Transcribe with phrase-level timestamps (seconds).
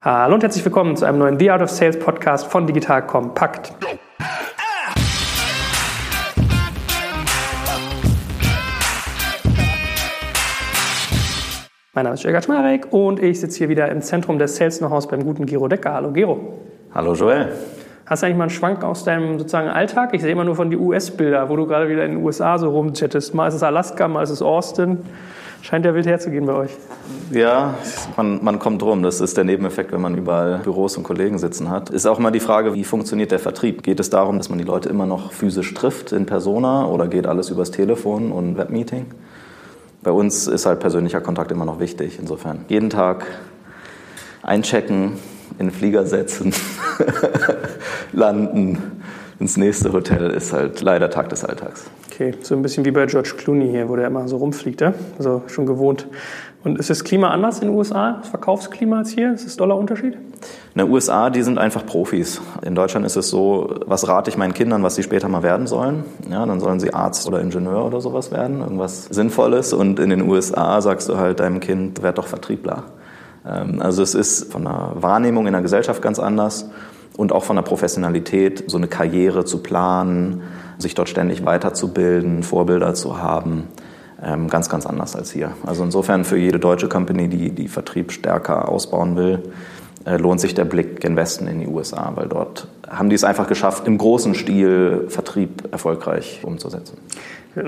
[0.00, 3.72] Hallo und herzlich willkommen zu einem neuen The Art of Sales Podcast von Digital Kompakt.
[11.94, 15.08] Mein Name ist Jörg Schmarek und ich sitze hier wieder im Zentrum des Sales Know-hows
[15.08, 15.92] beim guten Gero Decker.
[15.92, 16.60] Hallo Gero.
[16.94, 17.52] Hallo Joel.
[18.06, 20.14] Hast du eigentlich mal einen Schwank aus deinem sozusagen Alltag?
[20.14, 22.70] Ich sehe immer nur von die US-Bilder, wo du gerade wieder in den USA so
[22.70, 23.34] rumchattest.
[23.34, 24.98] Mal ist es Alaska, mal ist es Austin.
[25.62, 26.70] Scheint ja wild herzugehen bei euch.
[27.30, 27.74] Ja,
[28.16, 29.02] man, man kommt drum.
[29.02, 31.90] Das ist der Nebeneffekt, wenn man überall Büros und Kollegen sitzen hat.
[31.90, 33.82] Ist auch mal die Frage, wie funktioniert der Vertrieb?
[33.82, 37.26] Geht es darum, dass man die Leute immer noch physisch trifft in Persona oder geht
[37.26, 39.06] alles übers Telefon und Webmeeting?
[40.02, 42.18] Bei uns ist halt persönlicher Kontakt immer noch wichtig.
[42.20, 43.26] Insofern jeden Tag
[44.42, 45.14] einchecken,
[45.58, 46.54] in den Flieger setzen,
[48.12, 49.02] landen,
[49.40, 51.84] ins nächste Hotel ist halt leider Tag des Alltags.
[52.10, 54.92] Okay, so ein bisschen wie bei George Clooney hier, wo der immer so rumfliegt, ja?
[55.18, 56.08] also schon gewohnt.
[56.64, 59.32] Und ist das Klima anders in den USA, das Verkaufsklima als hier?
[59.32, 60.14] Ist das Dollarunterschied?
[60.14, 60.20] In
[60.74, 62.40] den USA, die sind einfach Profis.
[62.62, 65.68] In Deutschland ist es so, was rate ich meinen Kindern, was sie später mal werden
[65.68, 66.04] sollen?
[66.28, 69.72] Ja, dann sollen sie Arzt oder Ingenieur oder sowas werden, irgendwas Sinnvolles.
[69.72, 72.84] Und in den USA sagst du halt deinem Kind, werd doch Vertriebler.
[73.46, 76.68] Ähm, also es ist von der Wahrnehmung in der Gesellschaft ganz anders
[77.16, 80.42] und auch von der Professionalität, so eine Karriere zu planen,
[80.78, 83.64] sich dort ständig weiterzubilden, Vorbilder zu haben,
[84.22, 85.52] ähm, ganz, ganz anders als hier.
[85.66, 89.42] Also insofern für jede deutsche Company, die die Vertrieb stärker ausbauen will,
[90.04, 93.46] lohnt sich der Blick gen Westen in die USA, weil dort haben die es einfach
[93.46, 96.98] geschafft, im großen Stil Vertrieb erfolgreich umzusetzen.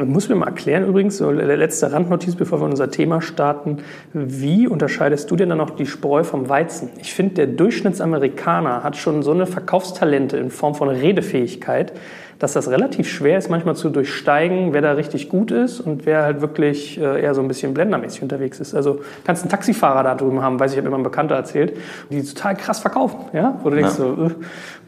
[0.07, 3.79] Muss mir mal erklären übrigens, so letzte Randnotiz, bevor wir unser Thema starten.
[4.13, 6.91] Wie unterscheidest du denn dann noch die Spreu vom Weizen?
[7.01, 11.93] Ich finde, der Durchschnittsamerikaner hat schon so eine Verkaufstalente in Form von Redefähigkeit,
[12.41, 16.23] dass das relativ schwer ist, manchmal zu durchsteigen, wer da richtig gut ist und wer
[16.23, 18.75] halt wirklich äh, eher so ein bisschen blendermäßig unterwegs ist.
[18.75, 21.77] Also kannst einen Taxifahrer da drüben haben, weiß ich, hat mir mal ein Bekannter erzählt,
[22.09, 23.61] die total krass verkaufen, ja?
[23.63, 24.05] Wo du denkst ja.
[24.05, 24.31] so, äh,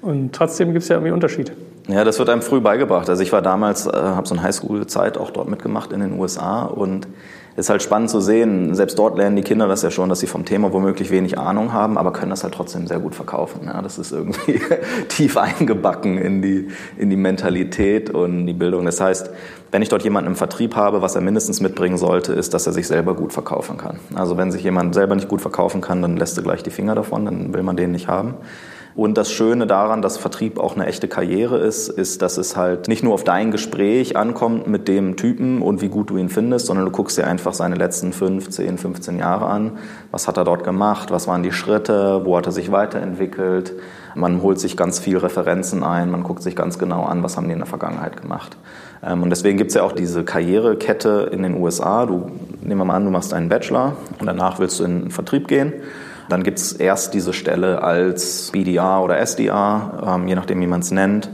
[0.00, 1.52] und trotzdem gibt es ja irgendwie Unterschied.
[1.88, 3.10] Ja, das wird einem früh beigebracht.
[3.10, 6.62] Also ich war damals, äh, habe so eine Highschool-Zeit auch dort mitgemacht in den USA
[6.62, 7.06] und
[7.56, 8.74] ist halt spannend zu sehen.
[8.74, 11.72] Selbst dort lernen die Kinder das ja schon, dass sie vom Thema womöglich wenig Ahnung
[11.72, 13.62] haben, aber können das halt trotzdem sehr gut verkaufen.
[13.66, 14.60] Ja, das ist irgendwie
[15.08, 18.84] tief eingebacken in die, in die Mentalität und die Bildung.
[18.84, 19.30] Das heißt,
[19.70, 22.72] wenn ich dort jemanden im Vertrieb habe, was er mindestens mitbringen sollte, ist, dass er
[22.72, 23.98] sich selber gut verkaufen kann.
[24.14, 26.94] Also wenn sich jemand selber nicht gut verkaufen kann, dann lässt er gleich die Finger
[26.94, 28.34] davon, dann will man den nicht haben.
[28.94, 32.88] Und das Schöne daran, dass Vertrieb auch eine echte Karriere ist, ist, dass es halt
[32.88, 36.66] nicht nur auf dein Gespräch ankommt mit dem Typen und wie gut du ihn findest,
[36.66, 39.78] sondern du guckst dir einfach seine letzten 15, 15 Jahre an.
[40.10, 41.10] Was hat er dort gemacht?
[41.10, 42.20] Was waren die Schritte?
[42.24, 43.72] Wo hat er sich weiterentwickelt?
[44.14, 47.46] Man holt sich ganz viel Referenzen ein, man guckt sich ganz genau an, was haben
[47.46, 48.58] die in der Vergangenheit gemacht.
[49.02, 52.04] Ähm, und deswegen gibt es ja auch diese Karrierekette in den USA.
[52.04, 52.30] Du,
[52.60, 55.48] nehmen wir mal an, du machst einen Bachelor und danach willst du in den Vertrieb
[55.48, 55.72] gehen.
[56.28, 60.80] Dann gibt es erst diese Stelle als BDR oder SDR, ähm, je nachdem, wie man
[60.80, 61.30] es nennt,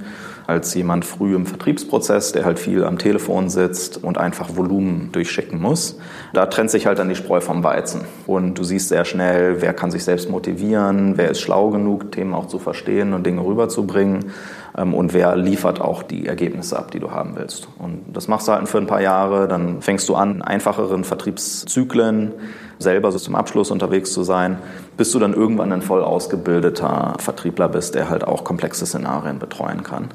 [0.49, 5.61] als jemand früh im Vertriebsprozess, der halt viel am Telefon sitzt und einfach Volumen durchschicken
[5.61, 5.99] muss.
[6.33, 8.07] Da trennt sich halt dann die Spreu vom Weizen.
[8.27, 12.33] Und du siehst sehr schnell, wer kann sich selbst motivieren, wer ist schlau genug, Themen
[12.33, 14.33] auch zu verstehen und Dinge rüberzubringen
[14.79, 17.69] und wer liefert auch die Ergebnisse ab, die du haben willst.
[17.79, 22.33] Und das machst du halt für ein paar Jahre, dann fängst du an, einfacheren Vertriebszyklen
[22.79, 24.59] selber so zum Abschluss unterwegs zu sein,
[24.97, 29.83] bis du dann irgendwann ein voll ausgebildeter Vertriebler bist, der halt auch komplexe Szenarien betreuen
[29.83, 30.09] kann.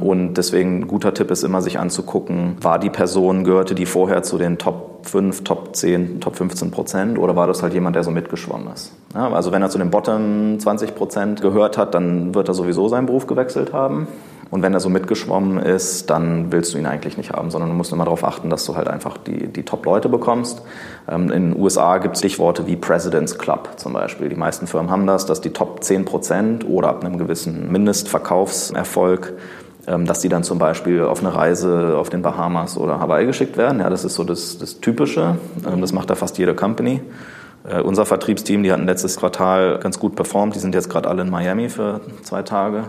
[0.00, 4.22] Und deswegen ein guter Tipp ist immer, sich anzugucken, war die Person, gehörte die vorher
[4.22, 8.04] zu den Top 5, Top 10, Top 15 Prozent oder war das halt jemand, der
[8.04, 8.92] so mitgeschwommen ist?
[9.14, 12.88] Ja, also wenn er zu den Bottom 20 Prozent gehört hat, dann wird er sowieso
[12.88, 14.06] seinen Beruf gewechselt haben.
[14.50, 17.76] Und wenn er so mitgeschwommen ist, dann willst du ihn eigentlich nicht haben, sondern du
[17.76, 20.62] musst immer darauf achten, dass du halt einfach die, die Top-Leute bekommst.
[21.08, 24.28] Ähm, in den USA gibt es Stichworte wie President's Club zum Beispiel.
[24.28, 29.34] Die meisten Firmen haben das, dass die Top 10 Prozent oder ab einem gewissen Mindestverkaufserfolg
[30.04, 33.80] dass die dann zum Beispiel auf eine Reise auf den Bahamas oder Hawaii geschickt werden.
[33.80, 35.36] Ja, das ist so das, das Typische.
[35.66, 37.00] Ähm, das macht da fast jede Company.
[37.68, 40.54] Äh, unser Vertriebsteam, die hatten letztes Quartal ganz gut performt.
[40.54, 42.84] Die sind jetzt gerade alle in Miami für zwei Tage.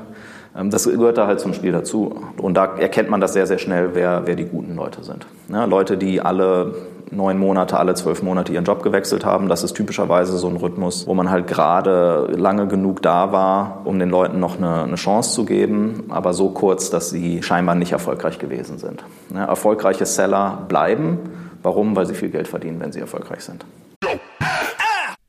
[0.56, 2.24] Ähm, das gehört da halt zum Spiel dazu.
[2.38, 5.26] Und da erkennt man das sehr, sehr schnell, wer, wer die guten Leute sind.
[5.50, 6.76] Ja, Leute, die alle
[7.12, 9.50] neun Monate, alle zwölf Monate ihren Job gewechselt haben.
[9.50, 14.00] Das ist typischerweise so ein Rhythmus, wo man halt gerade lange genug da war, um
[14.00, 17.92] den Leuten noch eine, eine Chance zu geben, aber so kurz, dass sie scheinbar nicht
[17.92, 19.04] erfolgreich gewesen sind.
[19.34, 21.18] Ja, erfolgreiche Seller bleiben.
[21.62, 21.96] Warum?
[21.96, 23.66] Weil sie viel Geld verdienen, wenn sie erfolgreich sind.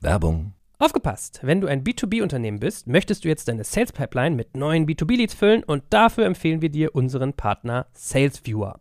[0.00, 1.40] Werbung Aufgepasst!
[1.42, 5.62] Wenn du ein B2B-Unternehmen bist, möchtest du jetzt deine Sales Pipeline mit neuen B2B-Leads füllen
[5.62, 8.80] und dafür empfehlen wir dir unseren Partner SalesViewer.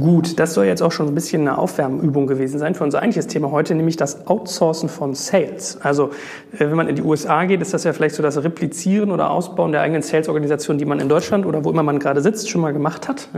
[0.00, 3.26] Gut, das soll jetzt auch schon ein bisschen eine Aufwärmübung gewesen sein für unser eigentliches
[3.26, 5.78] Thema heute, nämlich das Outsourcen von Sales.
[5.82, 6.06] Also
[6.52, 9.30] äh, wenn man in die USA geht, ist das ja vielleicht so das Replizieren oder
[9.30, 12.62] Ausbauen der eigenen Sales-Organisation, die man in Deutschland oder wo immer man gerade sitzt, schon
[12.62, 13.28] mal gemacht hat.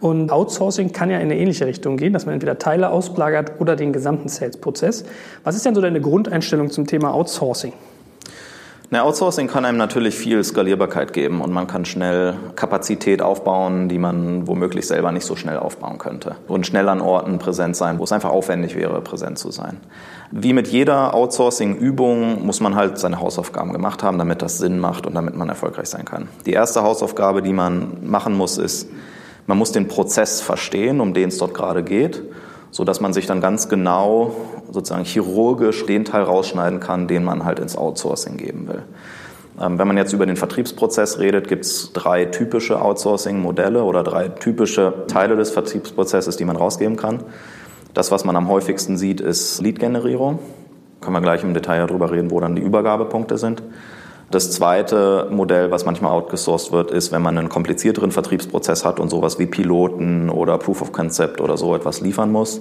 [0.00, 3.76] Und Outsourcing kann ja in eine ähnliche Richtung gehen, dass man entweder Teile ausplagert oder
[3.76, 5.04] den gesamten Sales-Prozess.
[5.44, 7.72] Was ist denn so deine Grundeinstellung zum Thema Outsourcing?
[8.90, 13.98] Na, Outsourcing kann einem natürlich viel Skalierbarkeit geben und man kann schnell Kapazität aufbauen, die
[13.98, 16.36] man womöglich selber nicht so schnell aufbauen könnte.
[16.46, 19.76] Und schnell an Orten präsent sein, wo es einfach aufwendig wäre, präsent zu sein.
[20.30, 25.06] Wie mit jeder Outsourcing-Übung muss man halt seine Hausaufgaben gemacht haben, damit das Sinn macht
[25.06, 26.28] und damit man erfolgreich sein kann.
[26.46, 28.88] Die erste Hausaufgabe, die man machen muss, ist,
[29.46, 32.22] man muss den Prozess verstehen, um den es dort gerade geht
[32.70, 34.34] so dass man sich dann ganz genau
[34.70, 38.82] sozusagen chirurgisch den Teil rausschneiden kann, den man halt ins Outsourcing geben will.
[39.60, 44.28] Ähm, wenn man jetzt über den Vertriebsprozess redet, gibt es drei typische Outsourcing-Modelle oder drei
[44.28, 47.24] typische Teile des Vertriebsprozesses, die man rausgeben kann.
[47.94, 50.38] Das, was man am häufigsten sieht, ist Lead-Generierung.
[51.00, 53.62] Können wir gleich im Detail darüber reden, wo dann die Übergabepunkte sind.
[54.30, 59.08] Das zweite Modell, was manchmal outgesourced wird, ist, wenn man einen komplizierteren Vertriebsprozess hat und
[59.08, 62.60] sowas wie Piloten oder Proof of Concept oder so etwas liefern muss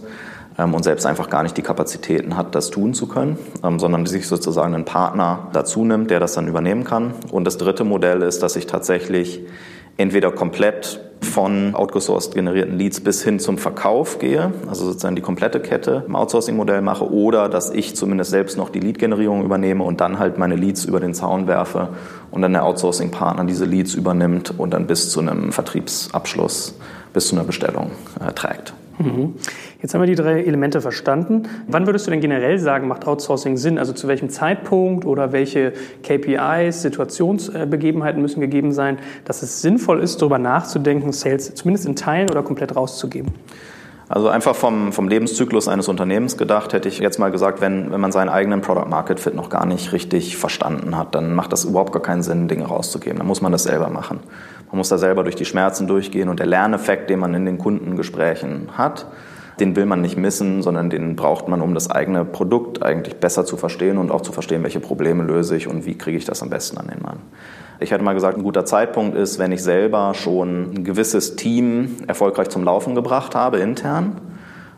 [0.58, 4.06] ähm, und selbst einfach gar nicht die Kapazitäten hat, das tun zu können, ähm, sondern
[4.06, 7.14] sich sozusagen einen Partner dazu nimmt, der das dann übernehmen kann.
[7.31, 9.42] Und das dritte Modell ist, dass ich tatsächlich
[9.98, 15.60] entweder komplett von outgesourced generierten Leads bis hin zum Verkauf gehe, also sozusagen die komplette
[15.60, 20.20] Kette im Outsourcing-Modell mache, oder dass ich zumindest selbst noch die Lead-Generierung übernehme und dann
[20.20, 21.90] halt meine Leads über den Zaun werfe
[22.32, 26.76] und dann der Outsourcing-Partner diese Leads übernimmt und dann bis zu einem Vertriebsabschluss,
[27.14, 28.74] bis zu einer Bestellung äh, trägt.
[29.00, 29.36] Mhm.
[29.82, 31.44] Jetzt haben wir die drei Elemente verstanden.
[31.68, 33.78] Wann würdest du denn generell sagen, macht Outsourcing Sinn?
[33.78, 35.74] Also zu welchem Zeitpunkt oder welche
[36.04, 42.30] KPIs, Situationsbegebenheiten müssen gegeben sein, dass es sinnvoll ist, darüber nachzudenken, Sales zumindest in Teilen
[42.30, 43.34] oder komplett rauszugeben?
[44.10, 48.00] Also einfach vom, vom Lebenszyklus eines Unternehmens gedacht, hätte ich jetzt mal gesagt, wenn, wenn
[48.00, 51.66] man seinen eigenen Product Market Fit noch gar nicht richtig verstanden hat, dann macht das
[51.66, 53.18] überhaupt gar keinen Sinn, Dinge rauszugeben.
[53.18, 54.22] Dann muss man das selber machen.
[54.69, 57.58] Man muss da selber durch die Schmerzen durchgehen und der Lerneffekt, den man in den
[57.58, 59.08] Kundengesprächen hat,
[59.60, 63.46] den will man nicht missen, sondern den braucht man, um das eigene Produkt eigentlich besser
[63.46, 66.44] zu verstehen und auch zu verstehen, welche Probleme löse ich und wie kriege ich das
[66.44, 67.18] am besten an den Mann.
[67.80, 71.98] Ich hätte mal gesagt, ein guter Zeitpunkt ist, wenn ich selber schon ein gewisses Team
[72.08, 74.22] erfolgreich zum Laufen gebracht habe intern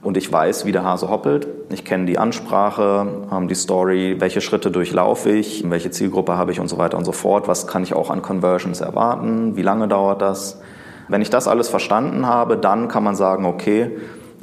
[0.01, 1.47] und ich weiß, wie der Hase hoppelt.
[1.69, 3.05] Ich kenne die Ansprache,
[3.49, 7.11] die Story, welche Schritte durchlaufe ich, welche Zielgruppe habe ich und so weiter und so
[7.11, 7.47] fort.
[7.47, 9.55] Was kann ich auch an Conversions erwarten?
[9.55, 10.61] Wie lange dauert das?
[11.09, 13.97] Wenn ich das alles verstanden habe, dann kann man sagen, okay,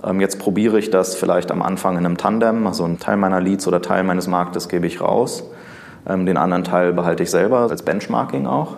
[0.04, 3.40] ähm, jetzt probiere ich das vielleicht am Anfang in einem Tandem, also einen Teil meiner
[3.40, 5.44] Leads oder Teil meines Marktes gebe ich raus.
[6.08, 8.76] Ähm, den anderen Teil behalte ich selber als Benchmarking auch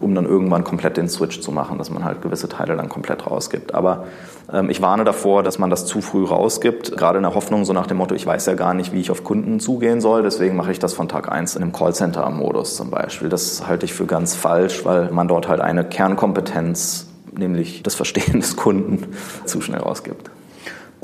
[0.00, 3.26] um dann irgendwann komplett den Switch zu machen, dass man halt gewisse Teile dann komplett
[3.26, 3.74] rausgibt.
[3.74, 4.04] Aber
[4.52, 7.72] ähm, ich warne davor, dass man das zu früh rausgibt, gerade in der Hoffnung, so
[7.72, 10.56] nach dem Motto, ich weiß ja gar nicht, wie ich auf Kunden zugehen soll, deswegen
[10.56, 13.28] mache ich das von Tag eins in einem Callcenter-Modus zum Beispiel.
[13.28, 18.40] Das halte ich für ganz falsch, weil man dort halt eine Kernkompetenz, nämlich das Verstehen
[18.40, 19.06] des Kunden,
[19.44, 20.30] zu schnell rausgibt.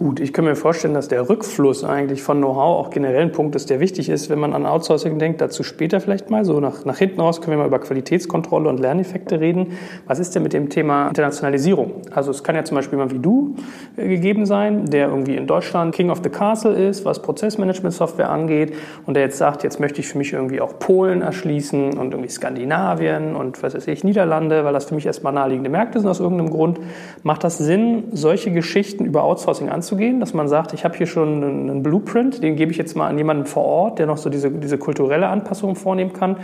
[0.03, 3.55] Gut, ich kann mir vorstellen, dass der Rückfluss eigentlich von Know-how auch generell ein Punkt
[3.55, 5.41] ist, der wichtig ist, wenn man an Outsourcing denkt.
[5.41, 6.45] Dazu später vielleicht mal.
[6.45, 9.75] So nach, nach hinten raus können wir mal über Qualitätskontrolle und Lerneffekte reden.
[10.09, 12.03] Was ist denn mit dem Thema Internationalisierung?
[12.11, 13.55] Also es kann ja zum Beispiel jemand wie du
[13.97, 18.75] äh, gegeben sein, der irgendwie in Deutschland King of the Castle ist, was Prozessmanagement-Software angeht
[19.07, 22.29] und der jetzt sagt, jetzt möchte ich für mich irgendwie auch Polen erschließen und irgendwie
[22.29, 26.19] Skandinavien und was weiß ich, Niederlande, weil das für mich erstmal naheliegende Märkte sind aus
[26.19, 26.81] irgendeinem Grund.
[27.23, 29.92] Macht das Sinn, solche Geschichten über Outsourcing anzusehen?
[29.93, 33.09] Anzugehen, dass man sagt, ich habe hier schon einen Blueprint, den gebe ich jetzt mal
[33.09, 36.37] an jemanden vor Ort, der noch so diese, diese kulturelle Anpassung vornehmen kann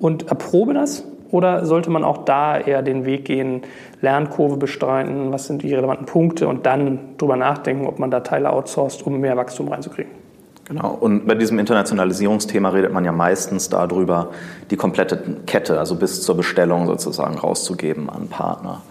[0.00, 1.04] und erprobe das?
[1.30, 3.62] Oder sollte man auch da eher den Weg gehen,
[4.00, 8.50] Lernkurve bestreiten, was sind die relevanten Punkte und dann drüber nachdenken, ob man da Teile
[8.50, 10.10] outsourced, um mehr Wachstum reinzukriegen?
[10.64, 10.96] Genau.
[11.00, 14.30] Und bei diesem Internationalisierungsthema redet man ja meistens darüber,
[14.70, 18.82] die komplette Kette, also bis zur Bestellung sozusagen rauszugeben an Partner.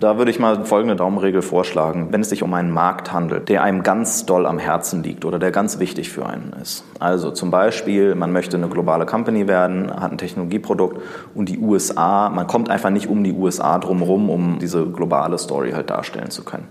[0.00, 2.08] Da würde ich mal folgende Daumenregel vorschlagen.
[2.10, 5.38] Wenn es sich um einen Markt handelt, der einem ganz doll am Herzen liegt oder
[5.38, 6.84] der ganz wichtig für einen ist.
[6.98, 11.00] Also zum Beispiel, man möchte eine globale Company werden, hat ein Technologieprodukt
[11.34, 15.72] und die USA, man kommt einfach nicht um die USA drumherum, um diese globale Story
[15.72, 16.66] halt darstellen zu können.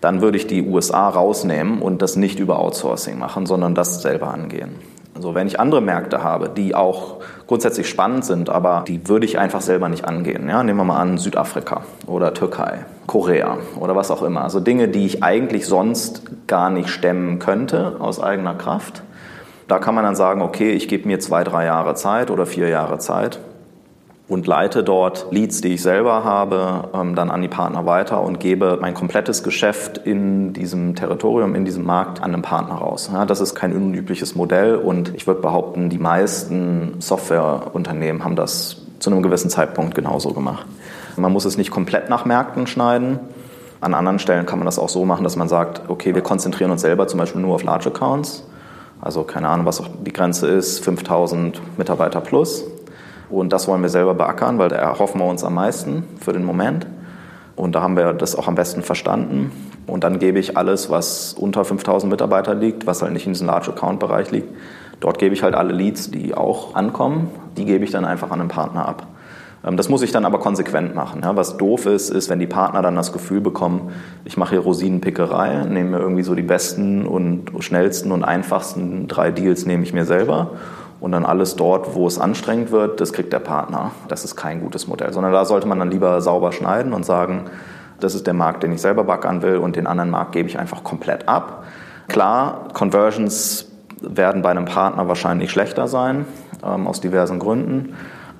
[0.00, 4.34] Dann würde ich die USA rausnehmen und das nicht über Outsourcing machen, sondern das selber
[4.34, 4.74] angehen.
[5.14, 9.38] Also wenn ich andere Märkte habe, die auch grundsätzlich spannend sind, aber die würde ich
[9.38, 10.48] einfach selber nicht angehen.
[10.48, 14.42] Ja, nehmen wir mal an Südafrika oder Türkei, Korea oder was auch immer.
[14.42, 19.02] Also Dinge, die ich eigentlich sonst gar nicht stemmen könnte aus eigener Kraft.
[19.68, 22.68] Da kann man dann sagen, okay, ich gebe mir zwei, drei Jahre Zeit oder vier
[22.68, 23.38] Jahre Zeit
[24.34, 28.40] und leite dort Leads, die ich selber habe, ähm, dann an die Partner weiter und
[28.40, 33.10] gebe mein komplettes Geschäft in diesem Territorium, in diesem Markt an einen Partner raus.
[33.28, 39.10] das ist kein unübliches Modell und ich würde behaupten, die meisten Softwareunternehmen haben das zu
[39.10, 40.66] einem gewissen Zeitpunkt genauso gemacht.
[41.16, 43.20] Man muss es nicht komplett nach Märkten schneiden.
[43.80, 46.72] An anderen Stellen kann man das auch so machen, dass man sagt, okay, wir konzentrieren
[46.72, 48.44] uns selber zum Beispiel nur auf Large Accounts.
[49.00, 52.64] Also keine Ahnung, was auch die Grenze ist, 5000 Mitarbeiter plus
[53.30, 56.44] und das wollen wir selber beackern, weil da erhoffen wir uns am meisten für den
[56.44, 56.86] Moment.
[57.56, 59.52] Und da haben wir das auch am besten verstanden.
[59.86, 63.46] Und dann gebe ich alles, was unter 5000 Mitarbeiter liegt, was halt nicht in diesem
[63.46, 64.48] Large Account Bereich liegt.
[65.00, 68.38] Dort gebe ich halt alle Leads, die auch ankommen, die gebe ich dann einfach an
[68.38, 69.06] den Partner ab.
[69.64, 71.20] Ähm, das muss ich dann aber konsequent machen.
[71.22, 73.92] Was doof ist, ist, wenn die Partner dann das Gefühl bekommen,
[74.24, 79.30] ich mache hier Rosinenpickerei, nehme mir irgendwie so die besten und schnellsten und einfachsten drei
[79.30, 80.52] Deals nehme ich mir selber
[81.04, 83.90] und dann alles dort, wo es anstrengend wird, das kriegt der Partner.
[84.08, 87.44] Das ist kein gutes Modell, sondern da sollte man dann lieber sauber schneiden und sagen,
[88.00, 90.58] das ist der Markt, den ich selber backern will und den anderen Markt gebe ich
[90.58, 91.64] einfach komplett ab.
[92.08, 93.70] Klar, Conversions
[94.00, 96.24] werden bei einem Partner wahrscheinlich schlechter sein,
[96.64, 97.94] ähm, aus diversen Gründen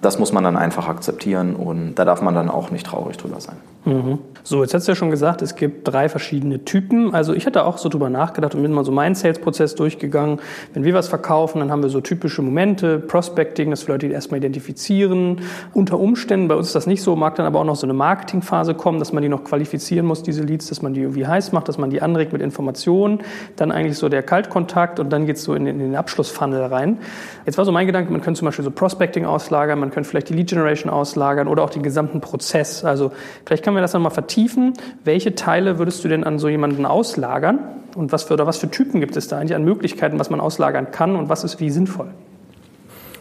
[0.04, 3.40] das muss man dann einfach akzeptieren und da darf man dann auch nicht traurig drüber
[3.40, 3.56] sein.
[3.84, 4.18] Mhm.
[4.42, 7.14] So, jetzt hast du ja schon gesagt, es gibt drei verschiedene Typen.
[7.14, 10.40] Also ich hatte auch so drüber nachgedacht und bin mal so meinen Sales-Prozess durchgegangen.
[10.74, 14.38] Wenn wir was verkaufen, dann haben wir so typische Momente, Prospecting, dass wir Leute erstmal
[14.38, 15.40] identifizieren.
[15.72, 17.94] Unter Umständen, bei uns ist das nicht so, mag dann aber auch noch so eine
[17.94, 21.52] Marketingphase kommen, dass man die noch qualifizieren muss, diese Leads, dass man die irgendwie heiß
[21.52, 23.20] macht, dass man die anregt mit Informationen.
[23.56, 26.64] Dann eigentlich so der Kaltkontakt und dann geht es so in den, in den Abschlussfunnel
[26.64, 26.98] rein.
[27.46, 30.28] Jetzt war so mein Gedanke, man könnte zum Beispiel so Prospecting auslagern, man könnte vielleicht
[30.28, 32.84] die Lead Generation auslagern oder auch den gesamten Prozess.
[32.84, 33.12] Also
[33.46, 34.74] vielleicht können wir das nochmal vertiefen.
[35.04, 37.60] Welche Teile würdest du denn an so jemanden auslagern?
[37.94, 40.40] Und was für, oder was für Typen gibt es da eigentlich an Möglichkeiten, was man
[40.40, 42.08] auslagern kann und was ist wie sinnvoll?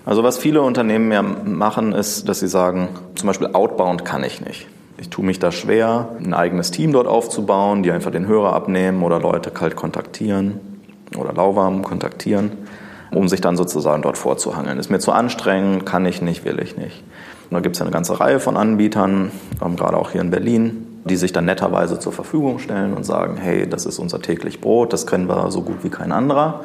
[0.05, 4.41] Also was viele Unternehmen ja machen, ist, dass sie sagen, zum Beispiel Outbound kann ich
[4.41, 4.67] nicht.
[4.97, 9.03] Ich tue mich da schwer, ein eigenes Team dort aufzubauen, die einfach den Hörer abnehmen
[9.03, 10.59] oder Leute kalt kontaktieren
[11.15, 12.51] oder lauwarm kontaktieren
[13.15, 14.79] um sich dann sozusagen dort vorzuhangeln.
[14.79, 17.03] Ist mir zu anstrengend, kann ich nicht, will ich nicht.
[17.49, 19.31] Und da gibt es ja eine ganze Reihe von Anbietern,
[19.63, 23.37] ähm, gerade auch hier in Berlin, die sich dann netterweise zur Verfügung stellen und sagen,
[23.37, 26.61] hey, das ist unser täglich Brot, das kennen wir so gut wie kein anderer.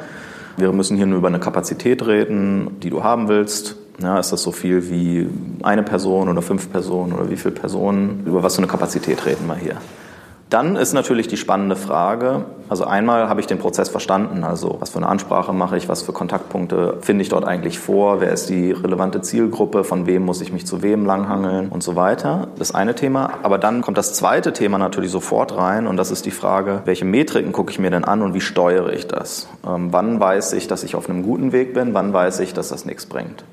[0.57, 3.75] Wir müssen hier nur über eine Kapazität reden, die du haben willst.
[4.01, 5.27] Ja, ist das so viel wie
[5.61, 8.23] eine Person oder fünf Personen oder wie viele Personen?
[8.25, 9.75] Über was für eine Kapazität reden wir hier?
[10.49, 14.89] Dann ist natürlich die spannende Frage, also einmal habe ich den Prozess verstanden, also was
[14.89, 18.49] für eine Ansprache mache ich, was für Kontaktpunkte finde ich dort eigentlich vor, wer ist
[18.49, 22.47] die relevante Zielgruppe, von wem muss ich mich zu wem langhangeln und so weiter.
[22.57, 23.31] Das eine Thema.
[23.43, 27.05] Aber dann kommt das zweite Thema natürlich sofort rein und das ist die Frage, welche
[27.05, 29.47] Metriken gucke ich mir denn an und wie steuere ich das?
[29.67, 32.69] Ähm, wann weiß ich, dass ich auf einem guten Weg bin, wann weiß ich, dass
[32.69, 33.43] das nichts bringt?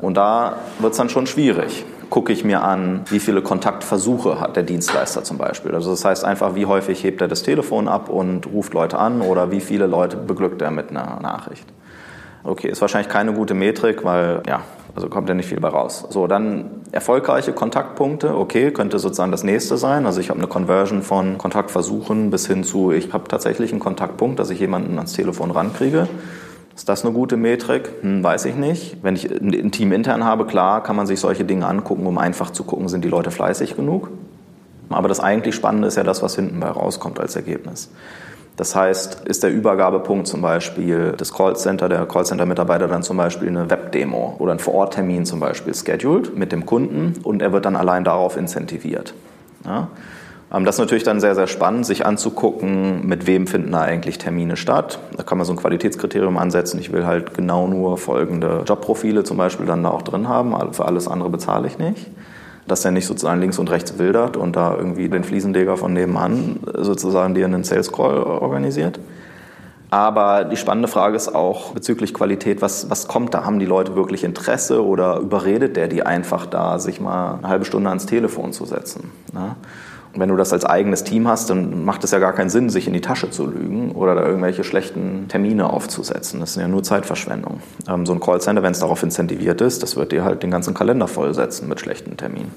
[0.00, 1.84] Und da wird es dann schon schwierig.
[2.08, 5.74] Gucke ich mir an, wie viele Kontaktversuche hat der Dienstleister zum Beispiel.
[5.74, 9.20] Also das heißt einfach, wie häufig hebt er das Telefon ab und ruft Leute an
[9.20, 11.66] oder wie viele Leute beglückt er mit einer Nachricht.
[12.42, 14.62] Okay, ist wahrscheinlich keine gute Metrik, weil ja,
[14.94, 16.06] also kommt ja nicht viel bei raus.
[16.08, 20.06] So, dann erfolgreiche Kontaktpunkte, okay, könnte sozusagen das nächste sein.
[20.06, 24.38] Also ich habe eine Conversion von Kontaktversuchen bis hin zu, ich habe tatsächlich einen Kontaktpunkt,
[24.38, 26.08] dass ich jemanden ans Telefon rankriege.
[26.74, 27.90] Ist das eine gute Metrik?
[28.00, 28.98] Hm, weiß ich nicht.
[29.02, 32.50] Wenn ich ein Team intern habe, klar, kann man sich solche Dinge angucken, um einfach
[32.50, 34.10] zu gucken, sind die Leute fleißig genug.
[34.88, 37.90] Aber das eigentlich Spannende ist ja das, was hinten bei rauskommt als Ergebnis.
[38.56, 43.70] Das heißt, ist der Übergabepunkt zum Beispiel des Callcenter, der Callcenter-Mitarbeiter dann zum Beispiel eine
[43.70, 48.04] Webdemo oder ein Vororttermin zum Beispiel scheduled mit dem Kunden und er wird dann allein
[48.04, 49.14] darauf incentiviert.
[49.64, 49.88] Ja?
[50.52, 54.18] Ähm, das ist natürlich dann sehr, sehr spannend, sich anzugucken, mit wem finden da eigentlich
[54.18, 54.98] Termine statt.
[55.16, 56.78] Da kann man so ein Qualitätskriterium ansetzen.
[56.80, 60.54] Ich will halt genau nur folgende Jobprofile zum Beispiel dann da auch drin haben.
[60.72, 62.10] Für alles andere bezahle ich nicht.
[62.66, 66.60] Dass der nicht sozusagen links und rechts wildert und da irgendwie den Fliesenleger von nebenan
[66.76, 69.00] sozusagen dir einen Sales Call organisiert.
[69.92, 73.44] Aber die spannende Frage ist auch bezüglich Qualität, was, was kommt da?
[73.44, 77.64] Haben die Leute wirklich Interesse oder überredet der die einfach da, sich mal eine halbe
[77.64, 79.10] Stunde ans Telefon zu setzen?
[79.32, 79.56] Ne?
[80.14, 82.88] Wenn du das als eigenes Team hast, dann macht es ja gar keinen Sinn, sich
[82.88, 86.40] in die Tasche zu lügen oder da irgendwelche schlechten Termine aufzusetzen.
[86.40, 87.60] Das ist ja nur Zeitverschwendung.
[87.88, 90.74] Ähm, so ein Callcenter, wenn es darauf incentiviert ist, das wird dir halt den ganzen
[90.74, 92.50] Kalender vollsetzen mit schlechten Terminen.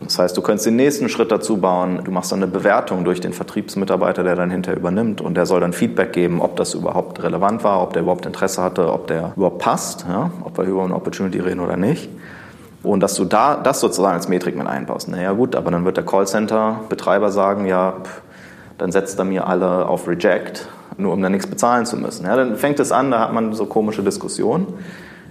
[0.00, 2.00] Das heißt, du könntest den nächsten Schritt dazu bauen.
[2.04, 5.60] Du machst dann eine Bewertung durch den Vertriebsmitarbeiter, der dann hinterher übernimmt und der soll
[5.60, 9.32] dann Feedback geben, ob das überhaupt relevant war, ob der überhaupt Interesse hatte, ob der
[9.36, 10.30] überhaupt passt, ja?
[10.42, 12.08] ob wir über eine Opportunity reden oder nicht.
[12.84, 15.08] Und dass du da das sozusagen als Metrik mit einbaust.
[15.08, 18.22] Naja gut, aber dann wird der Callcenter-Betreiber sagen, ja, pff,
[18.78, 22.26] dann setzt er mir alle auf Reject, nur um dann nichts bezahlen zu müssen.
[22.26, 24.66] Ja, dann fängt es an, da hat man so komische Diskussionen,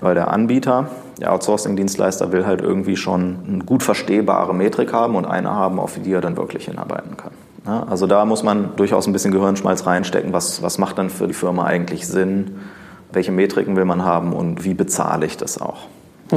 [0.01, 0.87] weil der Anbieter,
[1.21, 5.99] der Outsourcing-Dienstleister will halt irgendwie schon eine gut verstehbare Metrik haben und eine haben, auf
[6.03, 7.31] die er dann wirklich hinarbeiten kann.
[7.65, 11.27] Ja, also da muss man durchaus ein bisschen Gehirnschmalz reinstecken, was, was macht dann für
[11.27, 12.59] die Firma eigentlich Sinn,
[13.13, 15.87] welche Metriken will man haben und wie bezahle ich das auch.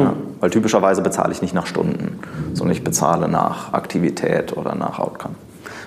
[0.01, 2.19] Ja, weil typischerweise bezahle ich nicht nach Stunden,
[2.55, 5.35] sondern ich bezahle nach Aktivität oder nach Outcome.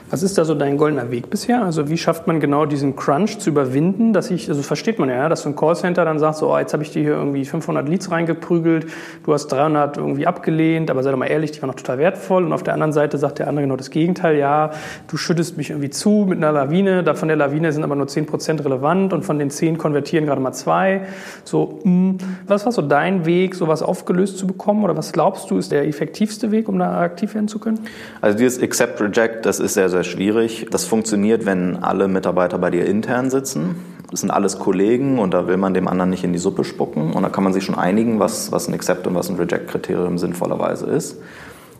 [0.10, 1.63] Was ist da so dein goldener Weg bisher?
[1.63, 5.30] Also wie schafft man genau diesen Crunch zu überwinden, dass ich, also versteht man ja,
[5.30, 7.88] dass so ein Callcenter dann sagt, so, oh, jetzt habe ich dir hier irgendwie 500
[7.88, 8.88] Leads reingeprügelt,
[9.24, 12.44] du hast 300 irgendwie abgelehnt, aber sei doch mal ehrlich, die waren noch total wertvoll.
[12.44, 14.72] Und auf der anderen Seite sagt der andere genau das Gegenteil, ja,
[15.08, 18.08] du schüttest mich irgendwie zu mit einer Lawine, da von der Lawine sind aber nur
[18.08, 21.01] 10% relevant und von den 10 konvertieren gerade mal zwei.
[21.44, 25.51] So, mh, hm, was war so dein Weg, sowas aufgelöst zu bekommen oder was glaubst
[25.51, 27.80] du ist der effektivste Weg, um da aktiv werden zu können?
[28.22, 30.68] Also dieses Accept Reject, das ist sehr, sehr sehr schwierig.
[30.72, 33.75] Das funktioniert, wenn alle Mitarbeiter bei dir intern sitzen.
[34.10, 37.12] Das sind alles Kollegen und da will man dem anderen nicht in die Suppe spucken.
[37.12, 40.18] Und da kann man sich schon einigen, was, was ein Accept und was ein Reject-Kriterium
[40.18, 41.18] sinnvollerweise ist.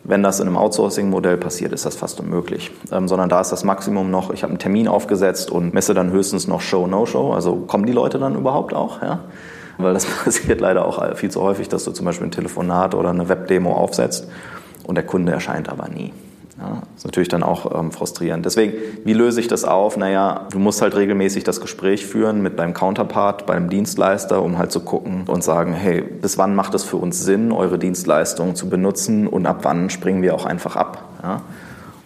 [0.04, 2.70] Wenn das in einem Outsourcing-Modell passiert, ist das fast unmöglich.
[2.92, 6.10] Ähm, sondern da ist das Maximum noch, ich habe einen Termin aufgesetzt und messe dann
[6.12, 7.32] höchstens noch Show, No-Show.
[7.32, 9.00] Also kommen die Leute dann überhaupt auch?
[9.00, 9.20] Ja?
[9.78, 13.10] Weil das passiert leider auch viel zu häufig, dass du zum Beispiel ein Telefonat oder
[13.10, 14.28] eine Webdemo aufsetzt
[14.84, 16.12] und der Kunde erscheint aber nie.
[16.60, 18.44] Ja, ist natürlich dann auch ähm, frustrierend.
[18.44, 18.74] Deswegen,
[19.04, 19.96] wie löse ich das auf?
[19.96, 24.70] Naja, du musst halt regelmäßig das Gespräch führen mit deinem Counterpart, beim Dienstleister, um halt
[24.70, 28.68] zu gucken und sagen, hey, bis wann macht es für uns Sinn, eure Dienstleistung zu
[28.68, 31.08] benutzen und ab wann springen wir auch einfach ab?
[31.22, 31.40] Ja?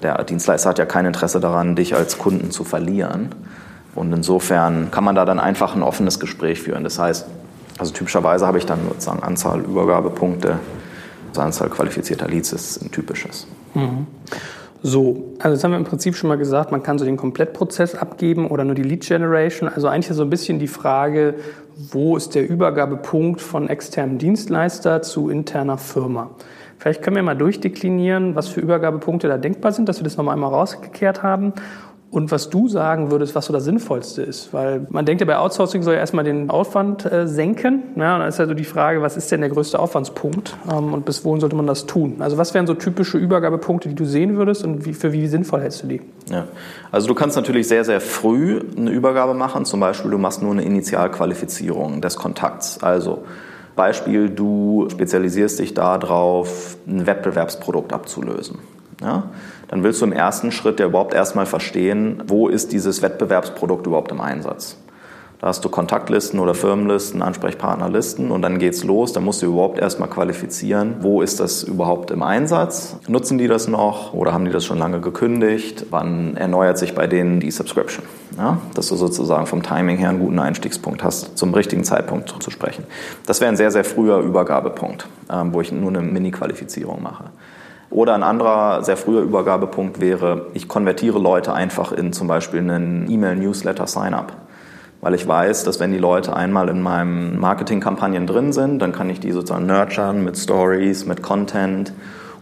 [0.03, 3.31] Der Dienstleister hat ja kein Interesse daran, dich als Kunden zu verlieren.
[3.97, 6.85] Und insofern kann man da dann einfach ein offenes Gespräch führen.
[6.85, 7.27] Das heißt,
[7.79, 10.59] also typischerweise habe ich dann sozusagen Anzahl Übergabepunkte,
[11.29, 13.49] also Anzahl qualifizierter Leads ist ein typisches.
[13.75, 14.07] Mhm.
[14.87, 17.95] So, also jetzt haben wir im Prinzip schon mal gesagt, man kann so den Komplettprozess
[17.95, 19.67] abgeben oder nur die Lead Generation.
[19.67, 21.37] Also eigentlich so ein bisschen die Frage,
[21.91, 26.31] wo ist der Übergabepunkt von externem Dienstleister zu interner Firma?
[26.77, 30.35] Vielleicht können wir mal durchdeklinieren, was für Übergabepunkte da denkbar sind, dass wir das nochmal
[30.35, 31.55] einmal rausgekehrt haben
[32.14, 34.53] und was du sagen würdest, was so das Sinnvollste ist.
[34.53, 37.83] Weil man denkt ja bei Outsourcing soll ja erstmal den Aufwand äh, senken.
[37.96, 40.94] Ja, und dann ist ja so die Frage, was ist denn der größte Aufwandspunkt ähm,
[40.94, 42.16] und bis wohin sollte man das tun?
[42.20, 45.62] Also was wären so typische Übergabepunkte, die du sehen würdest und wie, für wie sinnvoll
[45.62, 46.03] hältst du die?
[46.31, 46.46] Ja,
[46.92, 49.64] also du kannst natürlich sehr, sehr früh eine Übergabe machen.
[49.64, 52.81] Zum Beispiel, du machst nur eine Initialqualifizierung des Kontakts.
[52.81, 53.24] Also
[53.74, 58.61] Beispiel, du spezialisierst dich darauf, ein Wettbewerbsprodukt abzulösen.
[59.03, 59.31] Ja?
[59.75, 64.13] Dann willst du im ersten Schritt ja überhaupt erstmal verstehen, wo ist dieses Wettbewerbsprodukt überhaupt
[64.13, 64.77] im Einsatz.
[65.41, 69.13] Da hast du Kontaktlisten oder Firmenlisten, Ansprechpartnerlisten und dann geht's los.
[69.13, 72.99] Da musst du überhaupt erstmal qualifizieren, wo ist das überhaupt im Einsatz?
[73.09, 75.87] Nutzen die das noch oder haben die das schon lange gekündigt?
[75.91, 78.05] Wann erneuert sich bei denen die Subscription?
[78.39, 82.51] Ja, dass du sozusagen vom Timing her einen guten Einstiegspunkt hast, zum richtigen Zeitpunkt zu
[82.53, 82.85] sprechen.
[83.27, 87.25] Das wäre ein sehr, sehr früher Übergabepunkt, ähm, wo ich nur eine Mini-Qualifizierung mache.
[87.95, 93.09] Oder ein anderer sehr früher Übergabepunkt wäre, ich konvertiere Leute einfach in zum Beispiel einen
[93.09, 94.33] E-Mail-Newsletter-Sign-up.
[95.01, 99.09] Weil ich weiß, dass wenn die Leute einmal in meinen Marketingkampagnen drin sind, dann kann
[99.11, 101.93] ich die sozusagen nurturen mit Stories, mit Content.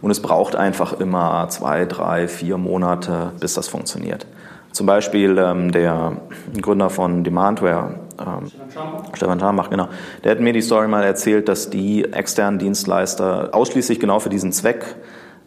[0.01, 4.25] Und es braucht einfach immer zwei, drei, vier Monate, bis das funktioniert.
[4.71, 6.13] Zum Beispiel ähm, der
[6.59, 8.49] Gründer von Demandware, ähm,
[9.13, 9.87] Stefan Schambach, genau,
[10.23, 14.51] der hat mir die Story mal erzählt, dass die externen Dienstleister ausschließlich genau für diesen
[14.51, 14.95] Zweck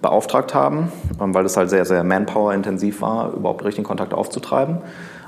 [0.07, 4.79] beauftragt haben, ähm, weil es halt sehr, sehr manpower-intensiv war, überhaupt richtigen Kontakt aufzutreiben,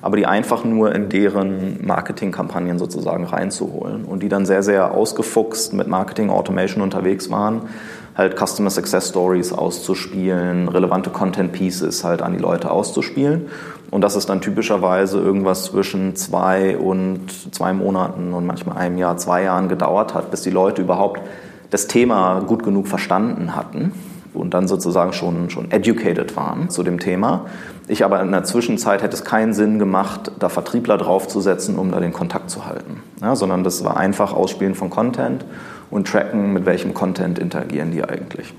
[0.02, 5.72] aber die einfach nur in deren Marketingkampagnen sozusagen reinzuholen und die dann sehr, sehr ausgefuchst
[5.72, 7.62] mit Marketing Automation unterwegs waren,
[8.16, 13.48] halt Customer Success Stories auszuspielen, relevante Content Pieces halt an die Leute auszuspielen.
[13.90, 19.16] Und das ist dann typischerweise irgendwas zwischen zwei und zwei Monaten und manchmal einem Jahr,
[19.16, 21.20] zwei Jahren gedauert hat, bis die Leute überhaupt
[21.70, 23.92] das Thema gut genug verstanden hatten
[24.38, 27.46] und dann sozusagen schon, schon educated waren zu dem Thema.
[27.88, 32.00] Ich aber in der Zwischenzeit hätte es keinen Sinn gemacht, da Vertriebler draufzusetzen, um da
[32.00, 33.02] den Kontakt zu halten.
[33.22, 35.44] Ja, sondern das war einfach Ausspielen von Content
[35.90, 38.52] und tracken, mit welchem Content interagieren die eigentlich.